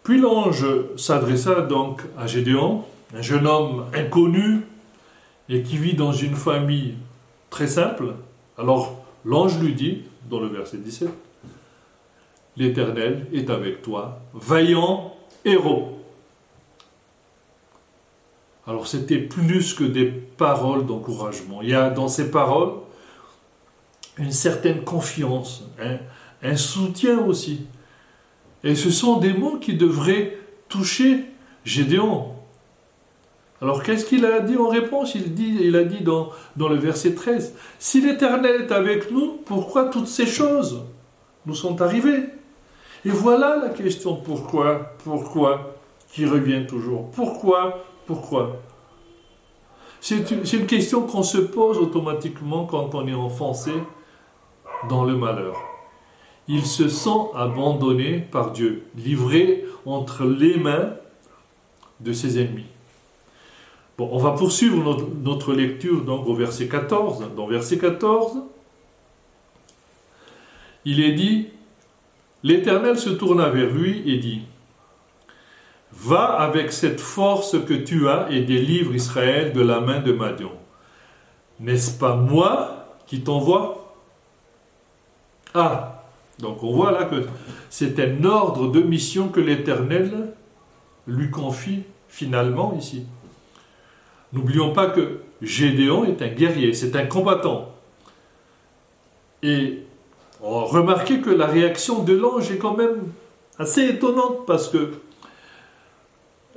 Puis 0.03 0.19
l'ange 0.19 0.65
s'adressa 0.97 1.62
donc 1.62 2.01
à 2.17 2.27
Gédéon, 2.27 2.83
un 3.15 3.21
jeune 3.21 3.47
homme 3.47 3.85
inconnu 3.93 4.62
et 5.47 5.62
qui 5.62 5.77
vit 5.77 5.93
dans 5.93 6.12
une 6.12 6.35
famille 6.35 6.95
très 7.50 7.67
simple. 7.67 8.15
Alors 8.57 9.03
l'ange 9.23 9.59
lui 9.59 9.73
dit, 9.73 10.01
dans 10.29 10.39
le 10.39 10.47
verset 10.47 10.77
17, 10.77 11.09
L'Éternel 12.55 13.27
est 13.33 13.50
avec 13.50 13.81
toi, 13.81 14.19
vaillant 14.33 15.15
héros. 15.43 16.00
Alors 18.67 18.88
c'était 18.88 19.17
plus 19.17 19.73
que 19.73 19.83
des 19.83 20.05
paroles 20.05 20.85
d'encouragement. 20.85 21.62
Il 21.62 21.69
y 21.69 21.73
a 21.73 21.89
dans 21.89 22.07
ces 22.07 22.29
paroles 22.29 22.73
une 24.17 24.32
certaine 24.32 24.84
confiance, 24.84 25.63
un 26.41 26.55
soutien 26.55 27.20
aussi. 27.20 27.65
Et 28.63 28.75
ce 28.75 28.89
sont 28.89 29.17
des 29.17 29.34
mots 29.34 29.58
qui 29.58 29.74
devraient 29.74 30.38
toucher 30.70 31.25
Gédéon. 31.65 32.34
Alors 33.62 33.82
qu'est-ce 33.82 34.05
qu'il 34.05 34.25
a 34.25 34.41
dit 34.41 34.58
en 34.58 34.67
réponse? 34.67 35.15
Il, 35.15 35.34
dit, 35.34 35.74
a 35.75 35.84
dit 35.84 36.01
dans, 36.01 36.32
le 36.58 36.75
verset 36.75 37.13
13, 37.15 37.55
Si 37.79 38.01
l'Éternel 38.01 38.63
est 38.63 38.72
avec 38.72 39.10
nous, 39.10 39.39
pourquoi 39.46 39.86
toutes 39.86 40.08
ces 40.08 40.25
choses 40.25 40.84
nous 41.46 41.55
sont 41.55 41.82
arrivées? 41.82 42.25
Et 43.05 43.10
voilà 43.10 43.58
la 43.58 43.70
question 43.70 44.15
pourquoi, 44.15 44.96
pourquoi, 45.03 45.75
qui 46.12 46.25
revient 46.25 46.65
toujours. 46.67 47.10
Pourquoi, 47.12 47.86
pourquoi? 48.05 48.58
C'est 50.01 50.29
une 50.32 50.65
question 50.65 51.03
qu'on 51.08 51.24
se 51.24 51.38
pose 51.38 51.77
automatiquement 51.77 52.65
quand 52.65 52.93
on 52.93 53.08
est 53.08 53.13
enfoncé 53.13 53.72
dans 54.89 55.03
le 55.03 55.15
malheur. 55.15 55.55
Il 56.47 56.65
se 56.65 56.89
sent 56.89 57.09
abandonné 57.35 58.19
par 58.19 58.51
Dieu, 58.51 58.83
livré 58.97 59.65
entre 59.85 60.25
les 60.25 60.57
mains 60.57 60.93
de 61.99 62.11
ses 62.13 62.39
ennemis. 62.39 62.65
Bon, 63.97 64.09
on 64.11 64.17
va 64.17 64.31
poursuivre 64.31 64.83
notre, 65.23 65.53
lecture 65.53 66.03
donc 66.03 66.27
au 66.27 66.33
verset 66.33 66.67
14. 66.67 67.29
Dans 67.35 67.47
verset 67.47 67.77
14, 67.77 68.37
il 70.85 70.99
est 70.99 71.13
dit, 71.13 71.47
l'Éternel 72.43 72.97
se 72.97 73.09
tourna 73.09 73.49
vers 73.49 73.69
lui 73.69 74.03
et 74.09 74.17
dit, 74.17 74.41
Va 75.91 76.23
avec 76.23 76.71
cette 76.71 76.99
force 76.99 77.55
que 77.65 77.73
tu 77.75 78.09
as 78.09 78.27
et 78.31 78.41
délivre 78.41 78.95
Israël 78.95 79.53
de 79.53 79.61
la 79.61 79.79
main 79.79 79.99
de 79.99 80.11
Madian. 80.11 80.51
N'est-ce 81.59 81.97
pas 81.99 82.15
moi 82.15 82.87
qui 83.05 83.21
t'envoie? 83.21 83.82
Ah, 85.53 86.03
donc 86.39 86.63
on 86.63 86.74
voit 86.74 86.91
là 86.91 87.05
que 87.05 87.27
c'est 87.69 88.00
un 88.00 88.24
ordre 88.24 88.67
de 88.72 88.81
mission 88.81 89.29
que 89.29 89.39
l'Éternel 89.39 90.33
lui 91.07 91.29
confie 91.29 91.83
finalement 92.07 92.75
ici. 92.77 93.05
N'oublions 94.31 94.74
pas 94.74 94.88
que 94.88 95.19
Gédéon 95.41 96.05
est 96.05 96.22
un 96.22 96.29
guerrier, 96.29 96.74
c'est 96.74 96.95
un 96.95 97.05
combattant. 97.05 97.69
Et 99.43 99.83
remarquez 100.41 101.22
que 101.22 101.29
la 101.29 101.45
réaction 101.45 102.03
de 102.03 102.13
l'ange 102.13 102.50
est 102.50 102.57
quand 102.57 102.75
même 102.75 103.12
assez 103.60 103.83
étonnante 103.86 104.45
parce 104.48 104.69
que 104.69 104.93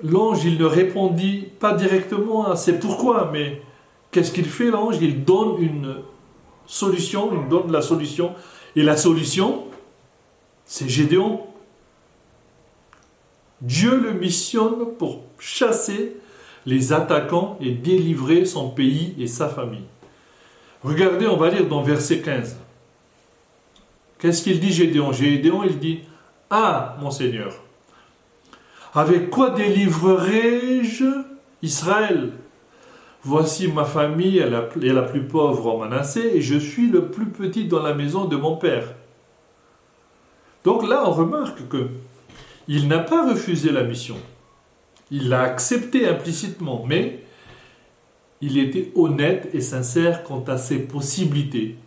l'ange, 0.02 0.44
ne 0.46 0.64
répondit 0.64 1.48
pas 1.60 1.74
directement 1.74 2.46
à 2.50 2.56
c'est 2.56 2.78
pourquoi, 2.78 3.30
mais 3.32 3.60
qu'est-ce 4.10 4.32
qu'il 4.32 4.46
fait 4.46 4.70
l'ange? 4.70 4.96
Il 5.00 5.24
donne 5.24 5.60
une 5.60 5.96
solution, 6.66 7.30
il 7.32 7.48
donne 7.48 7.70
la 7.70 7.82
solution. 7.82 8.34
Et 8.76 8.82
la 8.82 8.96
solution, 8.96 9.64
c'est 10.66 10.88
Gédéon. 10.88 11.46
Dieu 13.62 13.98
le 13.98 14.12
missionne 14.12 14.94
pour 14.98 15.22
chasser 15.38 16.16
les 16.66 16.92
attaquants 16.92 17.56
et 17.60 17.70
délivrer 17.70 18.44
son 18.44 18.68
pays 18.68 19.14
et 19.18 19.26
sa 19.26 19.48
famille. 19.48 19.86
Regardez, 20.82 21.26
on 21.26 21.36
va 21.36 21.48
lire 21.48 21.66
dans 21.66 21.82
verset 21.82 22.20
15. 22.20 22.58
Qu'est-ce 24.18 24.42
qu'il 24.42 24.60
dit 24.60 24.72
Gédéon? 24.72 25.10
Gédéon, 25.10 25.64
il 25.64 25.78
dit 25.78 26.00
Ah, 26.50 26.96
mon 27.00 27.10
Seigneur, 27.10 27.54
avec 28.94 29.30
quoi 29.30 29.50
délivrerai-je 29.50 31.04
Israël? 31.62 32.32
Voici 33.26 33.66
ma 33.66 33.84
famille 33.84 34.38
est 34.38 34.48
la, 34.48 34.68
est 34.80 34.92
la 34.92 35.02
plus 35.02 35.24
pauvre 35.24 35.74
en 35.74 35.78
Manassé 35.78 36.20
et 36.34 36.40
je 36.40 36.56
suis 36.56 36.88
le 36.88 37.10
plus 37.10 37.26
petit 37.26 37.64
dans 37.64 37.82
la 37.82 37.92
maison 37.92 38.26
de 38.26 38.36
mon 38.36 38.56
père. 38.56 38.94
Donc 40.62 40.88
là, 40.88 41.02
on 41.04 41.10
remarque 41.10 41.66
que 41.66 41.88
il 42.68 42.86
n'a 42.86 43.00
pas 43.00 43.28
refusé 43.28 43.72
la 43.72 43.82
mission. 43.82 44.14
Il 45.10 45.28
l'a 45.28 45.42
accepté 45.42 46.06
implicitement, 46.08 46.84
mais 46.86 47.24
il 48.40 48.58
était 48.58 48.92
honnête 48.94 49.48
et 49.52 49.60
sincère 49.60 50.22
quant 50.22 50.44
à 50.46 50.56
ses 50.56 50.78
possibilités. 50.78 51.78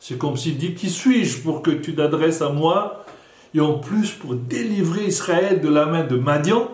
C'est 0.00 0.18
comme 0.18 0.36
s'il 0.36 0.58
dit 0.58 0.74
Qui 0.74 0.90
suis-je 0.90 1.40
pour 1.40 1.62
que 1.62 1.70
tu 1.70 1.94
t'adresses 1.94 2.42
à 2.42 2.48
moi 2.48 3.04
et 3.54 3.60
en 3.60 3.78
plus 3.78 4.10
pour 4.10 4.34
délivrer 4.34 5.04
Israël 5.04 5.60
de 5.60 5.68
la 5.68 5.86
main 5.86 6.02
de 6.02 6.16
Madian? 6.16 6.68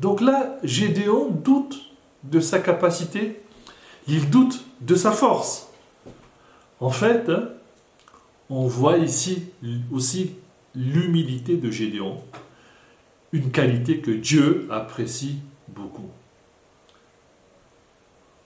Donc 0.00 0.22
là, 0.22 0.56
Gédéon 0.64 1.28
doute 1.28 1.78
de 2.24 2.40
sa 2.40 2.58
capacité, 2.58 3.42
il 4.08 4.30
doute 4.30 4.64
de 4.80 4.94
sa 4.94 5.12
force. 5.12 5.68
En 6.80 6.88
fait, 6.88 7.28
hein, 7.28 7.50
on 8.48 8.66
voit 8.66 8.96
ici 8.96 9.44
aussi 9.92 10.36
l'humilité 10.74 11.58
de 11.58 11.70
Gédéon 11.70 12.22
une 13.32 13.50
qualité 13.50 13.98
que 13.98 14.10
Dieu 14.10 14.66
apprécie 14.70 15.36
beaucoup. 15.68 16.08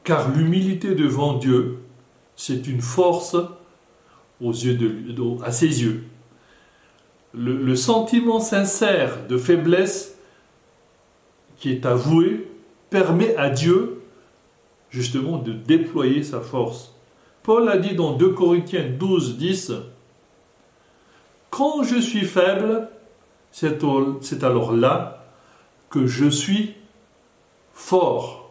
Car 0.02 0.30
l'humilité 0.30 0.96
devant 0.96 1.34
Dieu, 1.34 1.78
c'est 2.34 2.66
une 2.66 2.82
force 2.82 3.36
aux 4.40 4.52
yeux 4.52 4.74
de, 4.74 5.42
à 5.44 5.52
ses 5.52 5.82
yeux. 5.82 6.04
Le, 7.32 7.56
le 7.56 7.76
sentiment 7.76 8.40
sincère 8.40 9.26
de 9.28 9.38
faiblesse 9.38 10.13
qui 11.64 11.72
est 11.72 11.86
avoué 11.86 12.46
permet 12.90 13.34
à 13.36 13.48
Dieu 13.48 14.02
justement 14.90 15.38
de 15.38 15.50
déployer 15.50 16.22
sa 16.22 16.42
force. 16.42 16.92
Paul 17.42 17.70
a 17.70 17.78
dit 17.78 17.94
dans 17.94 18.12
2 18.12 18.34
Corinthiens 18.34 18.84
12, 18.86 19.38
10, 19.38 19.72
Quand 21.48 21.82
je 21.82 21.98
suis 21.98 22.26
faible, 22.26 22.90
c'est 23.50 24.44
alors 24.44 24.76
là 24.76 25.24
que 25.88 26.06
je 26.06 26.28
suis 26.28 26.74
fort. 27.72 28.50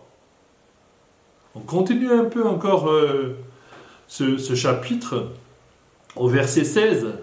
On 1.53 1.59
continue 1.59 2.11
un 2.11 2.25
peu 2.25 2.47
encore 2.47 2.89
euh, 2.89 3.37
ce, 4.07 4.39
ce 4.39 4.55
chapitre 4.55 5.33
au 6.15 6.27
verset 6.29 6.63
16. 6.63 7.13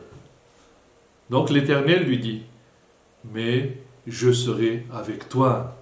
Donc 1.30 1.50
l'Éternel 1.50 2.04
lui 2.04 2.18
dit, 2.18 2.42
mais 3.24 3.76
je 4.06 4.30
serai 4.30 4.86
avec 4.92 5.28
toi. 5.28 5.76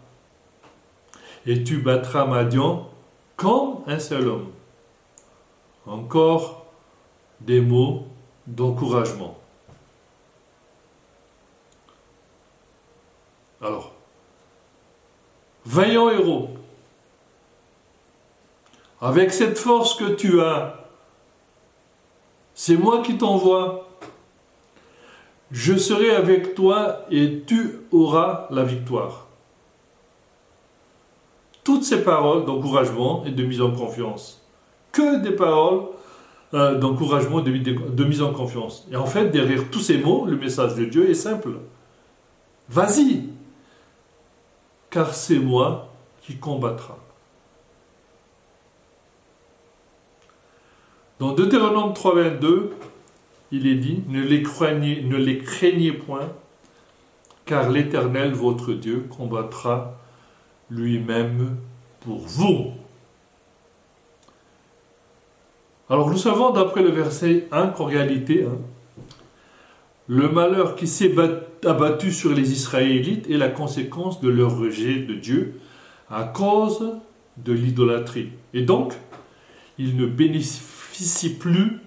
Et 1.49 1.65
tu 1.65 1.79
battras 1.79 2.27
Madian 2.27 2.91
comme 3.37 3.79
un 3.87 3.99
seul 3.99 4.29
homme. 4.29 4.53
Encore 5.87 6.67
des 7.41 7.63
mots 7.63 8.07
d'encouragement. 8.47 9.39
Alors, 13.63 13.93
vaillant 15.65 16.11
héros, 16.11 16.51
avec 19.01 19.33
cette 19.33 19.59
force 19.59 19.95
que 19.95 20.13
tu 20.13 20.43
as, 20.43 20.91
c'est 22.53 22.77
moi 22.77 23.01
qui 23.01 23.17
t'envoie. 23.17 23.89
Je 25.51 25.79
serai 25.79 26.11
avec 26.11 26.55
toi 26.55 27.07
et 27.11 27.43
tu 27.47 27.81
auras 27.91 28.49
la 28.51 28.65
victoire. 28.65 29.28
Toutes 31.69 31.85
ces 31.85 32.03
paroles 32.03 32.47
d'encouragement 32.47 33.27
et 33.27 33.31
de 33.31 33.45
mise 33.45 33.61
en 33.61 33.73
confiance. 33.73 34.41
Que 34.91 35.21
des 35.21 35.33
paroles 35.33 35.83
euh, 36.55 36.79
d'encouragement 36.79 37.45
et 37.45 37.61
de 37.61 38.05
mise 38.05 38.23
en 38.23 38.33
confiance. 38.33 38.89
Et 38.91 38.97
en 38.97 39.05
fait, 39.05 39.29
derrière 39.29 39.69
tous 39.71 39.81
ces 39.81 39.99
mots, 39.99 40.25
le 40.25 40.37
message 40.37 40.77
de 40.77 40.87
Dieu 40.87 41.11
est 41.11 41.15
simple. 41.15 41.51
Vas-y, 42.71 43.25
car 44.89 45.13
c'est 45.13 45.39
moi 45.39 45.91
qui 46.23 46.37
combattra. 46.37 46.97
Dans 51.19 51.33
Deutéronome 51.33 51.93
3.22, 51.93 52.71
il 53.53 53.67
est 53.67 53.75
dit, 53.75 54.03
ne 54.09 54.23
les, 54.23 54.43
craignez, 54.43 55.03
ne 55.03 55.19
les 55.19 55.37
craignez 55.37 55.93
point, 55.93 56.31
car 57.45 57.69
l'Éternel, 57.69 58.33
votre 58.33 58.73
Dieu, 58.73 59.07
combattra 59.15 59.99
lui-même 60.71 61.57
pour 62.01 62.19
vous. 62.19 62.73
Alors 65.91 66.11
nous 66.11 66.19
savons 66.19 66.51
d'après 66.51 66.83
le 66.83 66.91
verset 66.91 67.49
1 67.51 67.69
qu'en 67.69 67.87
réalité, 67.87 68.45
hein, 68.45 68.59
le 70.07 70.29
malheur 70.29 70.77
qui 70.77 70.87
s'est 70.87 71.15
abattu 71.65 72.13
sur 72.13 72.33
les 72.33 72.53
Israélites 72.53 73.29
est 73.31 73.37
la 73.37 73.49
conséquence 73.49 74.21
de 74.21 74.29
leur 74.29 74.59
rejet 74.59 75.01
de 75.01 75.15
Dieu 75.15 75.61
à 76.11 76.25
cause 76.25 76.95
de 77.37 77.53
l'idolâtrie. 77.53 78.31
Et 78.55 78.63
donc, 78.63 78.95
ils 79.79 79.97
ne 79.97 80.07
bénéficient 80.07 81.35
plus 81.35 81.81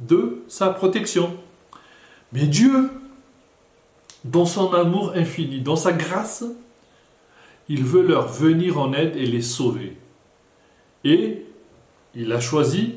de 0.00 0.42
sa 0.48 0.70
protection. 0.70 1.36
Mais 2.32 2.46
Dieu, 2.46 2.90
dans 4.24 4.46
son 4.46 4.74
amour 4.74 5.12
infini, 5.14 5.60
dans 5.60 5.76
sa 5.76 5.92
grâce, 5.92 6.44
il 7.68 7.84
veut 7.84 8.06
leur 8.06 8.28
venir 8.28 8.78
en 8.78 8.92
aide 8.92 9.16
et 9.16 9.26
les 9.26 9.42
sauver. 9.42 9.96
Et 11.04 11.44
il 12.14 12.32
a 12.32 12.40
choisi 12.40 12.96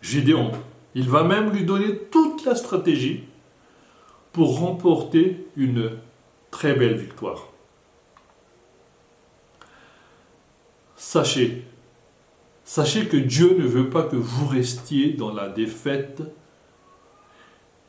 Gédéon. 0.00 0.52
Il 0.94 1.08
va 1.08 1.24
même 1.24 1.50
lui 1.50 1.64
donner 1.64 1.96
toute 2.10 2.44
la 2.44 2.54
stratégie 2.54 3.24
pour 4.32 4.60
remporter 4.60 5.46
une 5.56 5.92
très 6.50 6.74
belle 6.74 6.96
victoire. 6.96 7.48
Sachez, 10.96 11.64
sachez 12.64 13.06
que 13.06 13.16
Dieu 13.16 13.56
ne 13.58 13.66
veut 13.66 13.90
pas 13.90 14.02
que 14.02 14.16
vous 14.16 14.46
restiez 14.46 15.12
dans 15.12 15.32
la 15.32 15.48
défaite 15.48 16.22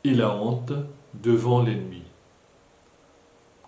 et 0.04 0.14
la 0.14 0.34
honte 0.34 0.72
devant 1.14 1.62
l'ennemi. 1.62 2.05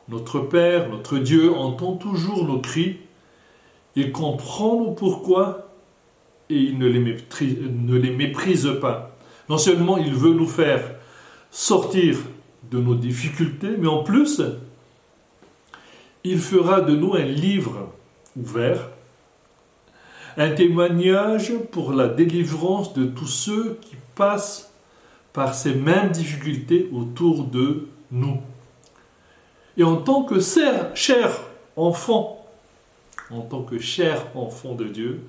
Notre 0.09 0.41
Père, 0.41 0.89
notre 0.89 1.19
Dieu 1.19 1.53
entend 1.55 1.97
toujours 1.97 2.45
nos 2.47 2.61
cris, 2.61 2.97
il 3.95 4.13
comprend 4.13 4.77
nos 4.77 4.93
pourquoi 4.93 5.69
et 6.51 6.57
il 6.57 6.79
ne 6.79 6.87
les, 6.87 8.11
méprise, 8.11 8.71
pas. 8.81 9.17
Non 9.49 9.59
seulement 9.59 9.99
il 9.99 10.15
veut 10.15 10.33
nous 10.33 10.47
faire 10.47 10.95
sortir 11.51 12.17
de 12.71 12.79
nos 12.79 12.95
difficultés, 12.95 13.77
mais 13.79 13.87
en 13.87 14.03
plus, 14.03 14.41
il 16.25 16.39
fera 16.39 16.81
de 16.81 16.95
nous 16.95 17.15
un 17.15 17.25
livre 17.25 17.89
ouvert, 18.37 18.89
un 20.37 20.51
témoignage 20.51 21.53
pour 21.71 21.93
la 21.93 22.09
délivrance 22.09 22.95
de 22.95 23.05
tous 23.05 23.27
ceux 23.27 23.79
qui 23.83 23.97
passent 24.15 24.73
par 25.33 25.55
ces 25.55 25.75
mêmes 25.75 26.11
difficultés 26.11 26.89
autour 26.93 27.45
de 27.45 27.89
nous. 28.11 28.39
Et 29.79 29.85
en 29.85 29.97
tant 29.97 30.25
que 30.25 30.41
cher 30.41 31.41
enfant, 31.77 32.45
en 33.31 33.43
tant 33.43 33.63
que 33.63 33.79
cher 33.79 34.27
enfant 34.35 34.75
de 34.75 34.85
Dieu, 34.85 35.21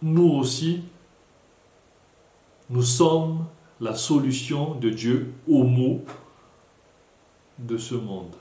nous 0.00 0.30
aussi, 0.30 0.80
nous 2.70 2.82
sommes 2.82 3.44
la 3.80 3.94
solution 3.94 4.74
de 4.76 4.88
Dieu 4.88 5.32
aux 5.46 5.64
maux 5.64 6.02
de 7.58 7.76
ce 7.76 7.94
monde. 7.94 8.34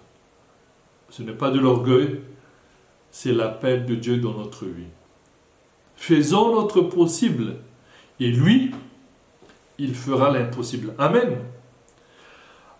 Ce 1.09 1.21
n'est 1.21 1.33
pas 1.33 1.51
de 1.51 1.59
l'orgueil, 1.59 2.21
c'est 3.11 3.33
l'appel 3.33 3.85
de 3.85 3.95
Dieu 3.95 4.17
dans 4.17 4.33
notre 4.33 4.65
vie. 4.65 4.87
Faisons 5.97 6.55
notre 6.55 6.81
possible 6.81 7.57
et 8.21 8.29
lui, 8.29 8.71
il 9.77 9.95
fera 9.95 10.31
l'impossible. 10.31 10.93
Amen. 10.97 11.39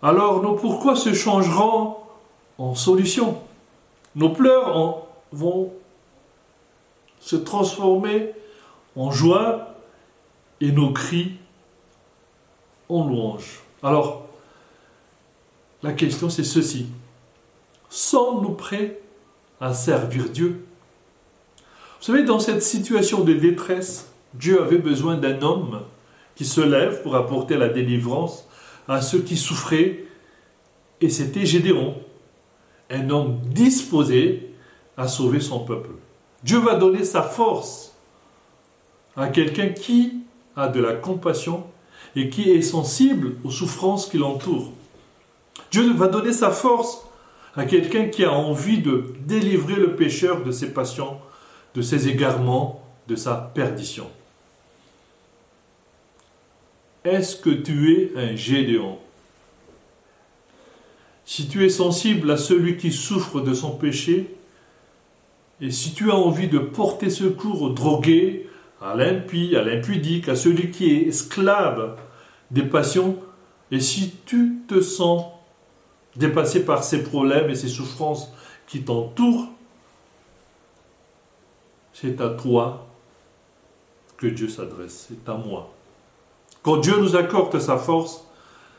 Alors 0.02 0.42
nos 0.42 0.54
pourquoi 0.54 0.94
se 0.94 1.12
changeront 1.12 1.96
en 2.58 2.74
solution? 2.74 3.40
Nos 4.14 4.30
pleurs 4.30 5.02
vont 5.32 5.72
se 7.20 7.36
transformer 7.36 8.32
en 8.96 9.10
joie 9.10 9.74
et 10.60 10.72
nos 10.72 10.92
cris 10.92 11.32
en 12.88 13.06
louange. 13.06 13.60
Alors, 13.82 14.26
la 15.82 15.92
question 15.92 16.30
c'est 16.30 16.44
ceci. 16.44 16.86
Sommes-nous 17.90 18.52
prêts 18.52 19.00
à 19.60 19.72
servir 19.72 20.28
Dieu? 20.30 20.64
Vous 21.98 22.04
savez, 22.04 22.22
dans 22.22 22.38
cette 22.38 22.62
situation 22.62 23.24
de 23.24 23.32
détresse, 23.32 24.12
Dieu 24.34 24.62
avait 24.62 24.78
besoin 24.78 25.16
d'un 25.16 25.42
homme 25.42 25.82
qui 26.36 26.44
se 26.44 26.60
lève 26.60 27.02
pour 27.02 27.16
apporter 27.16 27.56
la 27.56 27.68
délivrance 27.68 28.47
à 28.88 29.02
ceux 29.02 29.20
qui 29.20 29.36
souffraient, 29.36 30.04
et 31.00 31.10
c'était 31.10 31.46
Gédéon, 31.46 31.94
un 32.90 33.10
homme 33.10 33.38
disposé 33.44 34.50
à 34.96 35.06
sauver 35.06 35.40
son 35.40 35.60
peuple. 35.60 35.90
Dieu 36.42 36.58
va 36.58 36.74
donner 36.74 37.04
sa 37.04 37.22
force 37.22 37.94
à 39.16 39.28
quelqu'un 39.28 39.68
qui 39.68 40.14
a 40.56 40.68
de 40.68 40.80
la 40.80 40.94
compassion 40.94 41.64
et 42.16 42.30
qui 42.30 42.50
est 42.50 42.62
sensible 42.62 43.36
aux 43.44 43.50
souffrances 43.50 44.06
qui 44.06 44.18
l'entourent. 44.18 44.72
Dieu 45.70 45.92
va 45.92 46.08
donner 46.08 46.32
sa 46.32 46.50
force 46.50 47.04
à 47.54 47.64
quelqu'un 47.64 48.06
qui 48.06 48.24
a 48.24 48.32
envie 48.32 48.78
de 48.78 49.14
délivrer 49.20 49.74
le 49.74 49.96
pécheur 49.96 50.42
de 50.42 50.50
ses 50.50 50.72
passions, 50.72 51.18
de 51.74 51.82
ses 51.82 52.08
égarements, 52.08 52.84
de 53.08 53.16
sa 53.16 53.34
perdition. 53.34 54.06
Est-ce 57.08 57.36
que 57.36 57.48
tu 57.48 57.94
es 57.94 58.12
un 58.16 58.36
Gédéon? 58.36 58.98
Si 61.24 61.48
tu 61.48 61.64
es 61.64 61.70
sensible 61.70 62.30
à 62.30 62.36
celui 62.36 62.76
qui 62.76 62.92
souffre 62.92 63.40
de 63.40 63.54
son 63.54 63.70
péché, 63.70 64.36
et 65.62 65.70
si 65.70 65.94
tu 65.94 66.10
as 66.10 66.14
envie 66.14 66.48
de 66.48 66.58
porter 66.58 67.08
secours 67.08 67.62
aux 67.62 67.70
drogués, 67.70 68.50
à 68.82 68.94
l'impie, 68.94 69.56
à 69.56 69.62
l'impudique, 69.62 70.28
à 70.28 70.36
celui 70.36 70.70
qui 70.70 70.90
est 70.90 71.08
esclave 71.08 71.96
des 72.50 72.62
passions, 72.62 73.16
et 73.70 73.80
si 73.80 74.12
tu 74.26 74.58
te 74.68 74.82
sens 74.82 75.24
dépassé 76.14 76.66
par 76.66 76.84
ces 76.84 77.02
problèmes 77.02 77.48
et 77.48 77.54
ces 77.54 77.68
souffrances 77.68 78.30
qui 78.66 78.82
t'entourent, 78.82 79.48
c'est 81.94 82.20
à 82.20 82.28
toi 82.28 82.86
que 84.18 84.26
Dieu 84.26 84.48
s'adresse, 84.48 85.08
c'est 85.08 85.30
à 85.30 85.36
moi. 85.36 85.72
Quand 86.68 86.76
Dieu 86.76 86.98
nous 86.98 87.16
accorde 87.16 87.58
sa 87.60 87.78
force, 87.78 88.26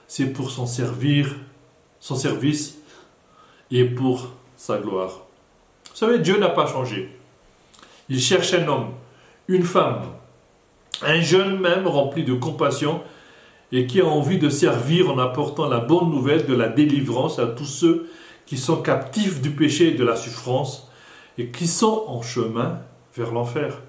c'est 0.07 0.27
pour 0.27 0.51
son 0.51 0.67
servir, 0.67 1.35
son 1.99 2.13
service 2.13 2.77
et 3.71 3.83
pour 3.83 4.27
sa 4.57 4.77
gloire. 4.77 5.21
Vous 5.89 5.95
savez, 5.95 6.19
Dieu 6.19 6.37
n'a 6.37 6.49
pas 6.49 6.67
changé. 6.67 7.09
Il 8.07 8.21
cherche 8.21 8.53
un 8.53 8.67
homme, 8.67 8.91
une 9.47 9.63
femme, 9.63 10.03
un 11.01 11.19
jeune 11.21 11.59
même 11.59 11.87
rempli 11.87 12.23
de 12.23 12.35
compassion 12.35 13.01
et 13.71 13.87
qui 13.87 14.01
a 14.01 14.05
envie 14.05 14.37
de 14.37 14.49
servir 14.49 15.09
en 15.09 15.17
apportant 15.17 15.67
la 15.67 15.79
bonne 15.79 16.11
nouvelle 16.11 16.45
de 16.45 16.53
la 16.53 16.67
délivrance 16.67 17.39
à 17.39 17.47
tous 17.47 17.65
ceux 17.65 18.07
qui 18.45 18.59
sont 18.59 18.83
captifs 18.83 19.41
du 19.41 19.49
péché 19.49 19.87
et 19.87 19.95
de 19.95 20.05
la 20.05 20.15
souffrance 20.15 20.91
et 21.39 21.47
qui 21.47 21.65
sont 21.65 22.03
en 22.05 22.21
chemin 22.21 22.81
vers 23.15 23.31
l'enfer. 23.31 23.81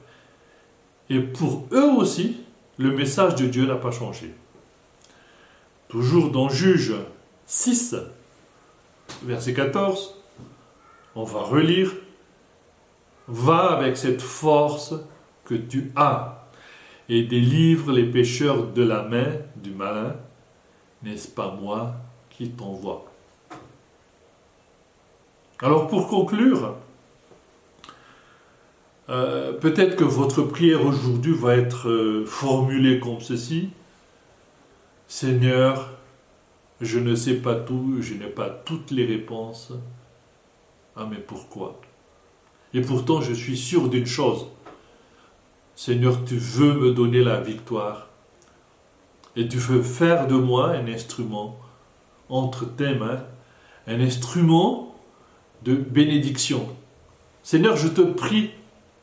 Et 1.11 1.21
pour 1.21 1.67
eux 1.73 1.91
aussi, 1.99 2.39
le 2.81 2.93
message 2.93 3.35
de 3.35 3.45
Dieu 3.45 3.67
n'a 3.67 3.77
pas 3.77 3.91
changé. 3.91 4.35
Toujours 5.89 6.31
dans 6.31 6.49
Juge 6.49 6.95
6, 7.45 7.95
verset 9.23 9.53
14, 9.53 10.19
on 11.15 11.25
va 11.25 11.43
relire, 11.43 11.93
va 13.29 13.73
avec 13.73 13.99
cette 13.99 14.23
force 14.23 14.95
que 15.45 15.55
tu 15.55 15.93
as 15.95 16.49
et 17.11 17.25
délivre 17.25 17.93
les 17.93 18.07
pécheurs 18.07 18.69
de 18.69 18.83
la 18.83 19.03
main 19.03 19.29
du 19.57 19.73
malin, 19.73 20.17
n'est-ce 21.03 21.29
pas 21.29 21.55
moi 21.61 21.93
qui 22.31 22.49
t'envoie? 22.49 23.05
Alors 25.61 25.87
pour 25.87 26.09
conclure, 26.09 26.77
euh, 29.11 29.53
peut-être 29.53 29.97
que 29.97 30.05
votre 30.05 30.43
prière 30.43 30.85
aujourd'hui 30.87 31.35
va 31.35 31.57
être 31.57 31.89
euh, 31.89 32.25
formulée 32.27 33.01
comme 33.01 33.21
ceci. 33.21 33.71
Seigneur, 35.09 35.91
je 36.81 36.99
ne 37.01 37.17
sais 37.17 37.35
pas 37.35 37.57
tout, 37.57 37.97
je 38.01 38.15
n'ai 38.15 38.29
pas 38.29 38.49
toutes 38.49 38.93
les 38.93 39.05
réponses. 39.05 39.73
Ah 40.97 41.09
mais 41.11 41.19
pourquoi? 41.19 41.81
Et 42.73 42.81
pourtant 42.81 43.21
je 43.21 43.33
suis 43.35 43.57
sûr 43.57 43.89
d'une 43.89 44.07
chose, 44.07 44.47
Seigneur, 45.75 46.25
tu 46.25 46.37
veux 46.37 46.75
me 46.75 46.93
donner 46.93 47.25
la 47.25 47.41
victoire. 47.41 48.09
Et 49.35 49.49
tu 49.49 49.57
veux 49.57 49.83
faire 49.83 50.27
de 50.27 50.35
moi 50.35 50.71
un 50.71 50.87
instrument 50.87 51.59
entre 52.29 52.67
tes 52.67 52.95
mains, 52.95 53.25
un 53.87 54.01
instrument 54.01 54.95
de 55.63 55.75
bénédiction. 55.75 56.69
Seigneur, 57.43 57.77
je 57.77 57.89
te 57.89 58.03
prie 58.03 58.51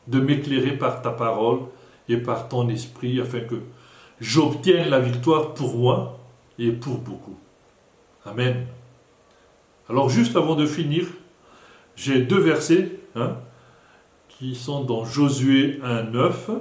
de 0.08 0.20
m'éclairer 0.20 0.78
par 0.78 1.02
ta 1.02 1.12
parole 1.12 1.60
et 2.10 2.18
par 2.18 2.48
ton 2.48 2.70
esprit 2.70 3.20
afin 3.20 3.42
que 3.42 3.56
j'obtienne 4.20 4.90
la 4.90 5.00
victoire 5.00 5.54
pour 5.54 5.78
moi 5.78 6.20
et 6.58 6.72
pour 6.72 6.98
beaucoup. 6.98 7.38
Amen. 8.26 8.66
Alors 9.90 10.10
juste 10.10 10.36
avant 10.36 10.56
de 10.56 10.66
finir, 10.66 11.06
j'ai 11.96 12.22
deux 12.22 12.40
versets. 12.40 12.92
Hein, 13.16 13.38
qui 14.38 14.54
sont 14.56 14.84
dans 14.84 15.04
Josué 15.04 15.80
1, 15.84 16.04
9, 16.04 16.52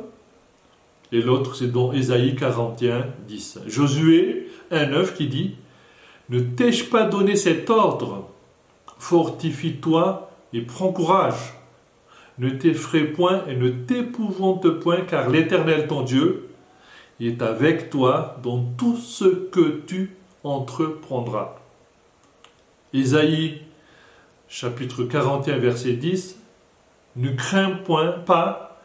et 1.12 1.20
l'autre 1.20 1.54
c'est 1.54 1.70
dans 1.70 1.92
Ésaïe 1.92 2.34
41, 2.34 3.06
10. 3.28 3.60
Josué 3.66 4.48
1, 4.70 4.86
9 4.86 5.14
qui 5.14 5.26
dit 5.26 5.56
Ne 6.30 6.40
t'ai-je 6.40 6.84
pas 6.84 7.04
donné 7.04 7.36
cet 7.36 7.68
ordre? 7.68 8.28
Fortifie-toi 8.98 10.30
et 10.54 10.62
prends 10.62 10.90
courage. 10.90 11.54
Ne 12.38 12.50
t'effraie 12.50 13.04
point 13.04 13.44
et 13.46 13.56
ne 13.56 13.70
t'épouvante 13.70 14.68
point, 14.80 15.02
car 15.02 15.30
l'Éternel 15.30 15.86
ton 15.86 16.02
Dieu 16.02 16.48
est 17.20 17.40
avec 17.40 17.88
toi 17.88 18.38
dans 18.42 18.62
tout 18.76 18.96
ce 18.96 19.24
que 19.24 19.80
tu 19.86 20.16
entreprendras. 20.44 21.56
Ésaïe 22.92 23.62
chapitre 24.48 25.04
41 25.04 25.58
verset 25.58 25.94
10 25.94 26.38
ne 27.16 27.30
crains 27.30 27.70
point 27.70 28.12
pas, 28.12 28.78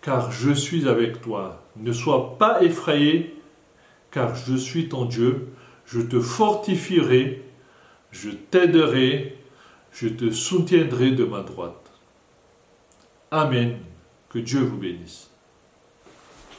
car 0.00 0.32
je 0.32 0.50
suis 0.50 0.88
avec 0.88 1.20
toi. 1.20 1.62
Ne 1.76 1.92
sois 1.92 2.38
pas 2.38 2.62
effrayé, 2.62 3.36
car 4.10 4.34
je 4.34 4.56
suis 4.56 4.88
ton 4.88 5.04
Dieu, 5.04 5.48
je 5.84 6.00
te 6.00 6.20
fortifierai, 6.20 7.42
je 8.10 8.30
t'aiderai, 8.30 9.36
je 9.92 10.08
te 10.08 10.30
soutiendrai 10.30 11.10
de 11.10 11.24
ma 11.24 11.42
droite. 11.42 11.89
Amen. 13.30 13.78
Que 14.28 14.40
Dieu 14.40 14.60
vous 14.60 14.76
bénisse. 14.76 15.29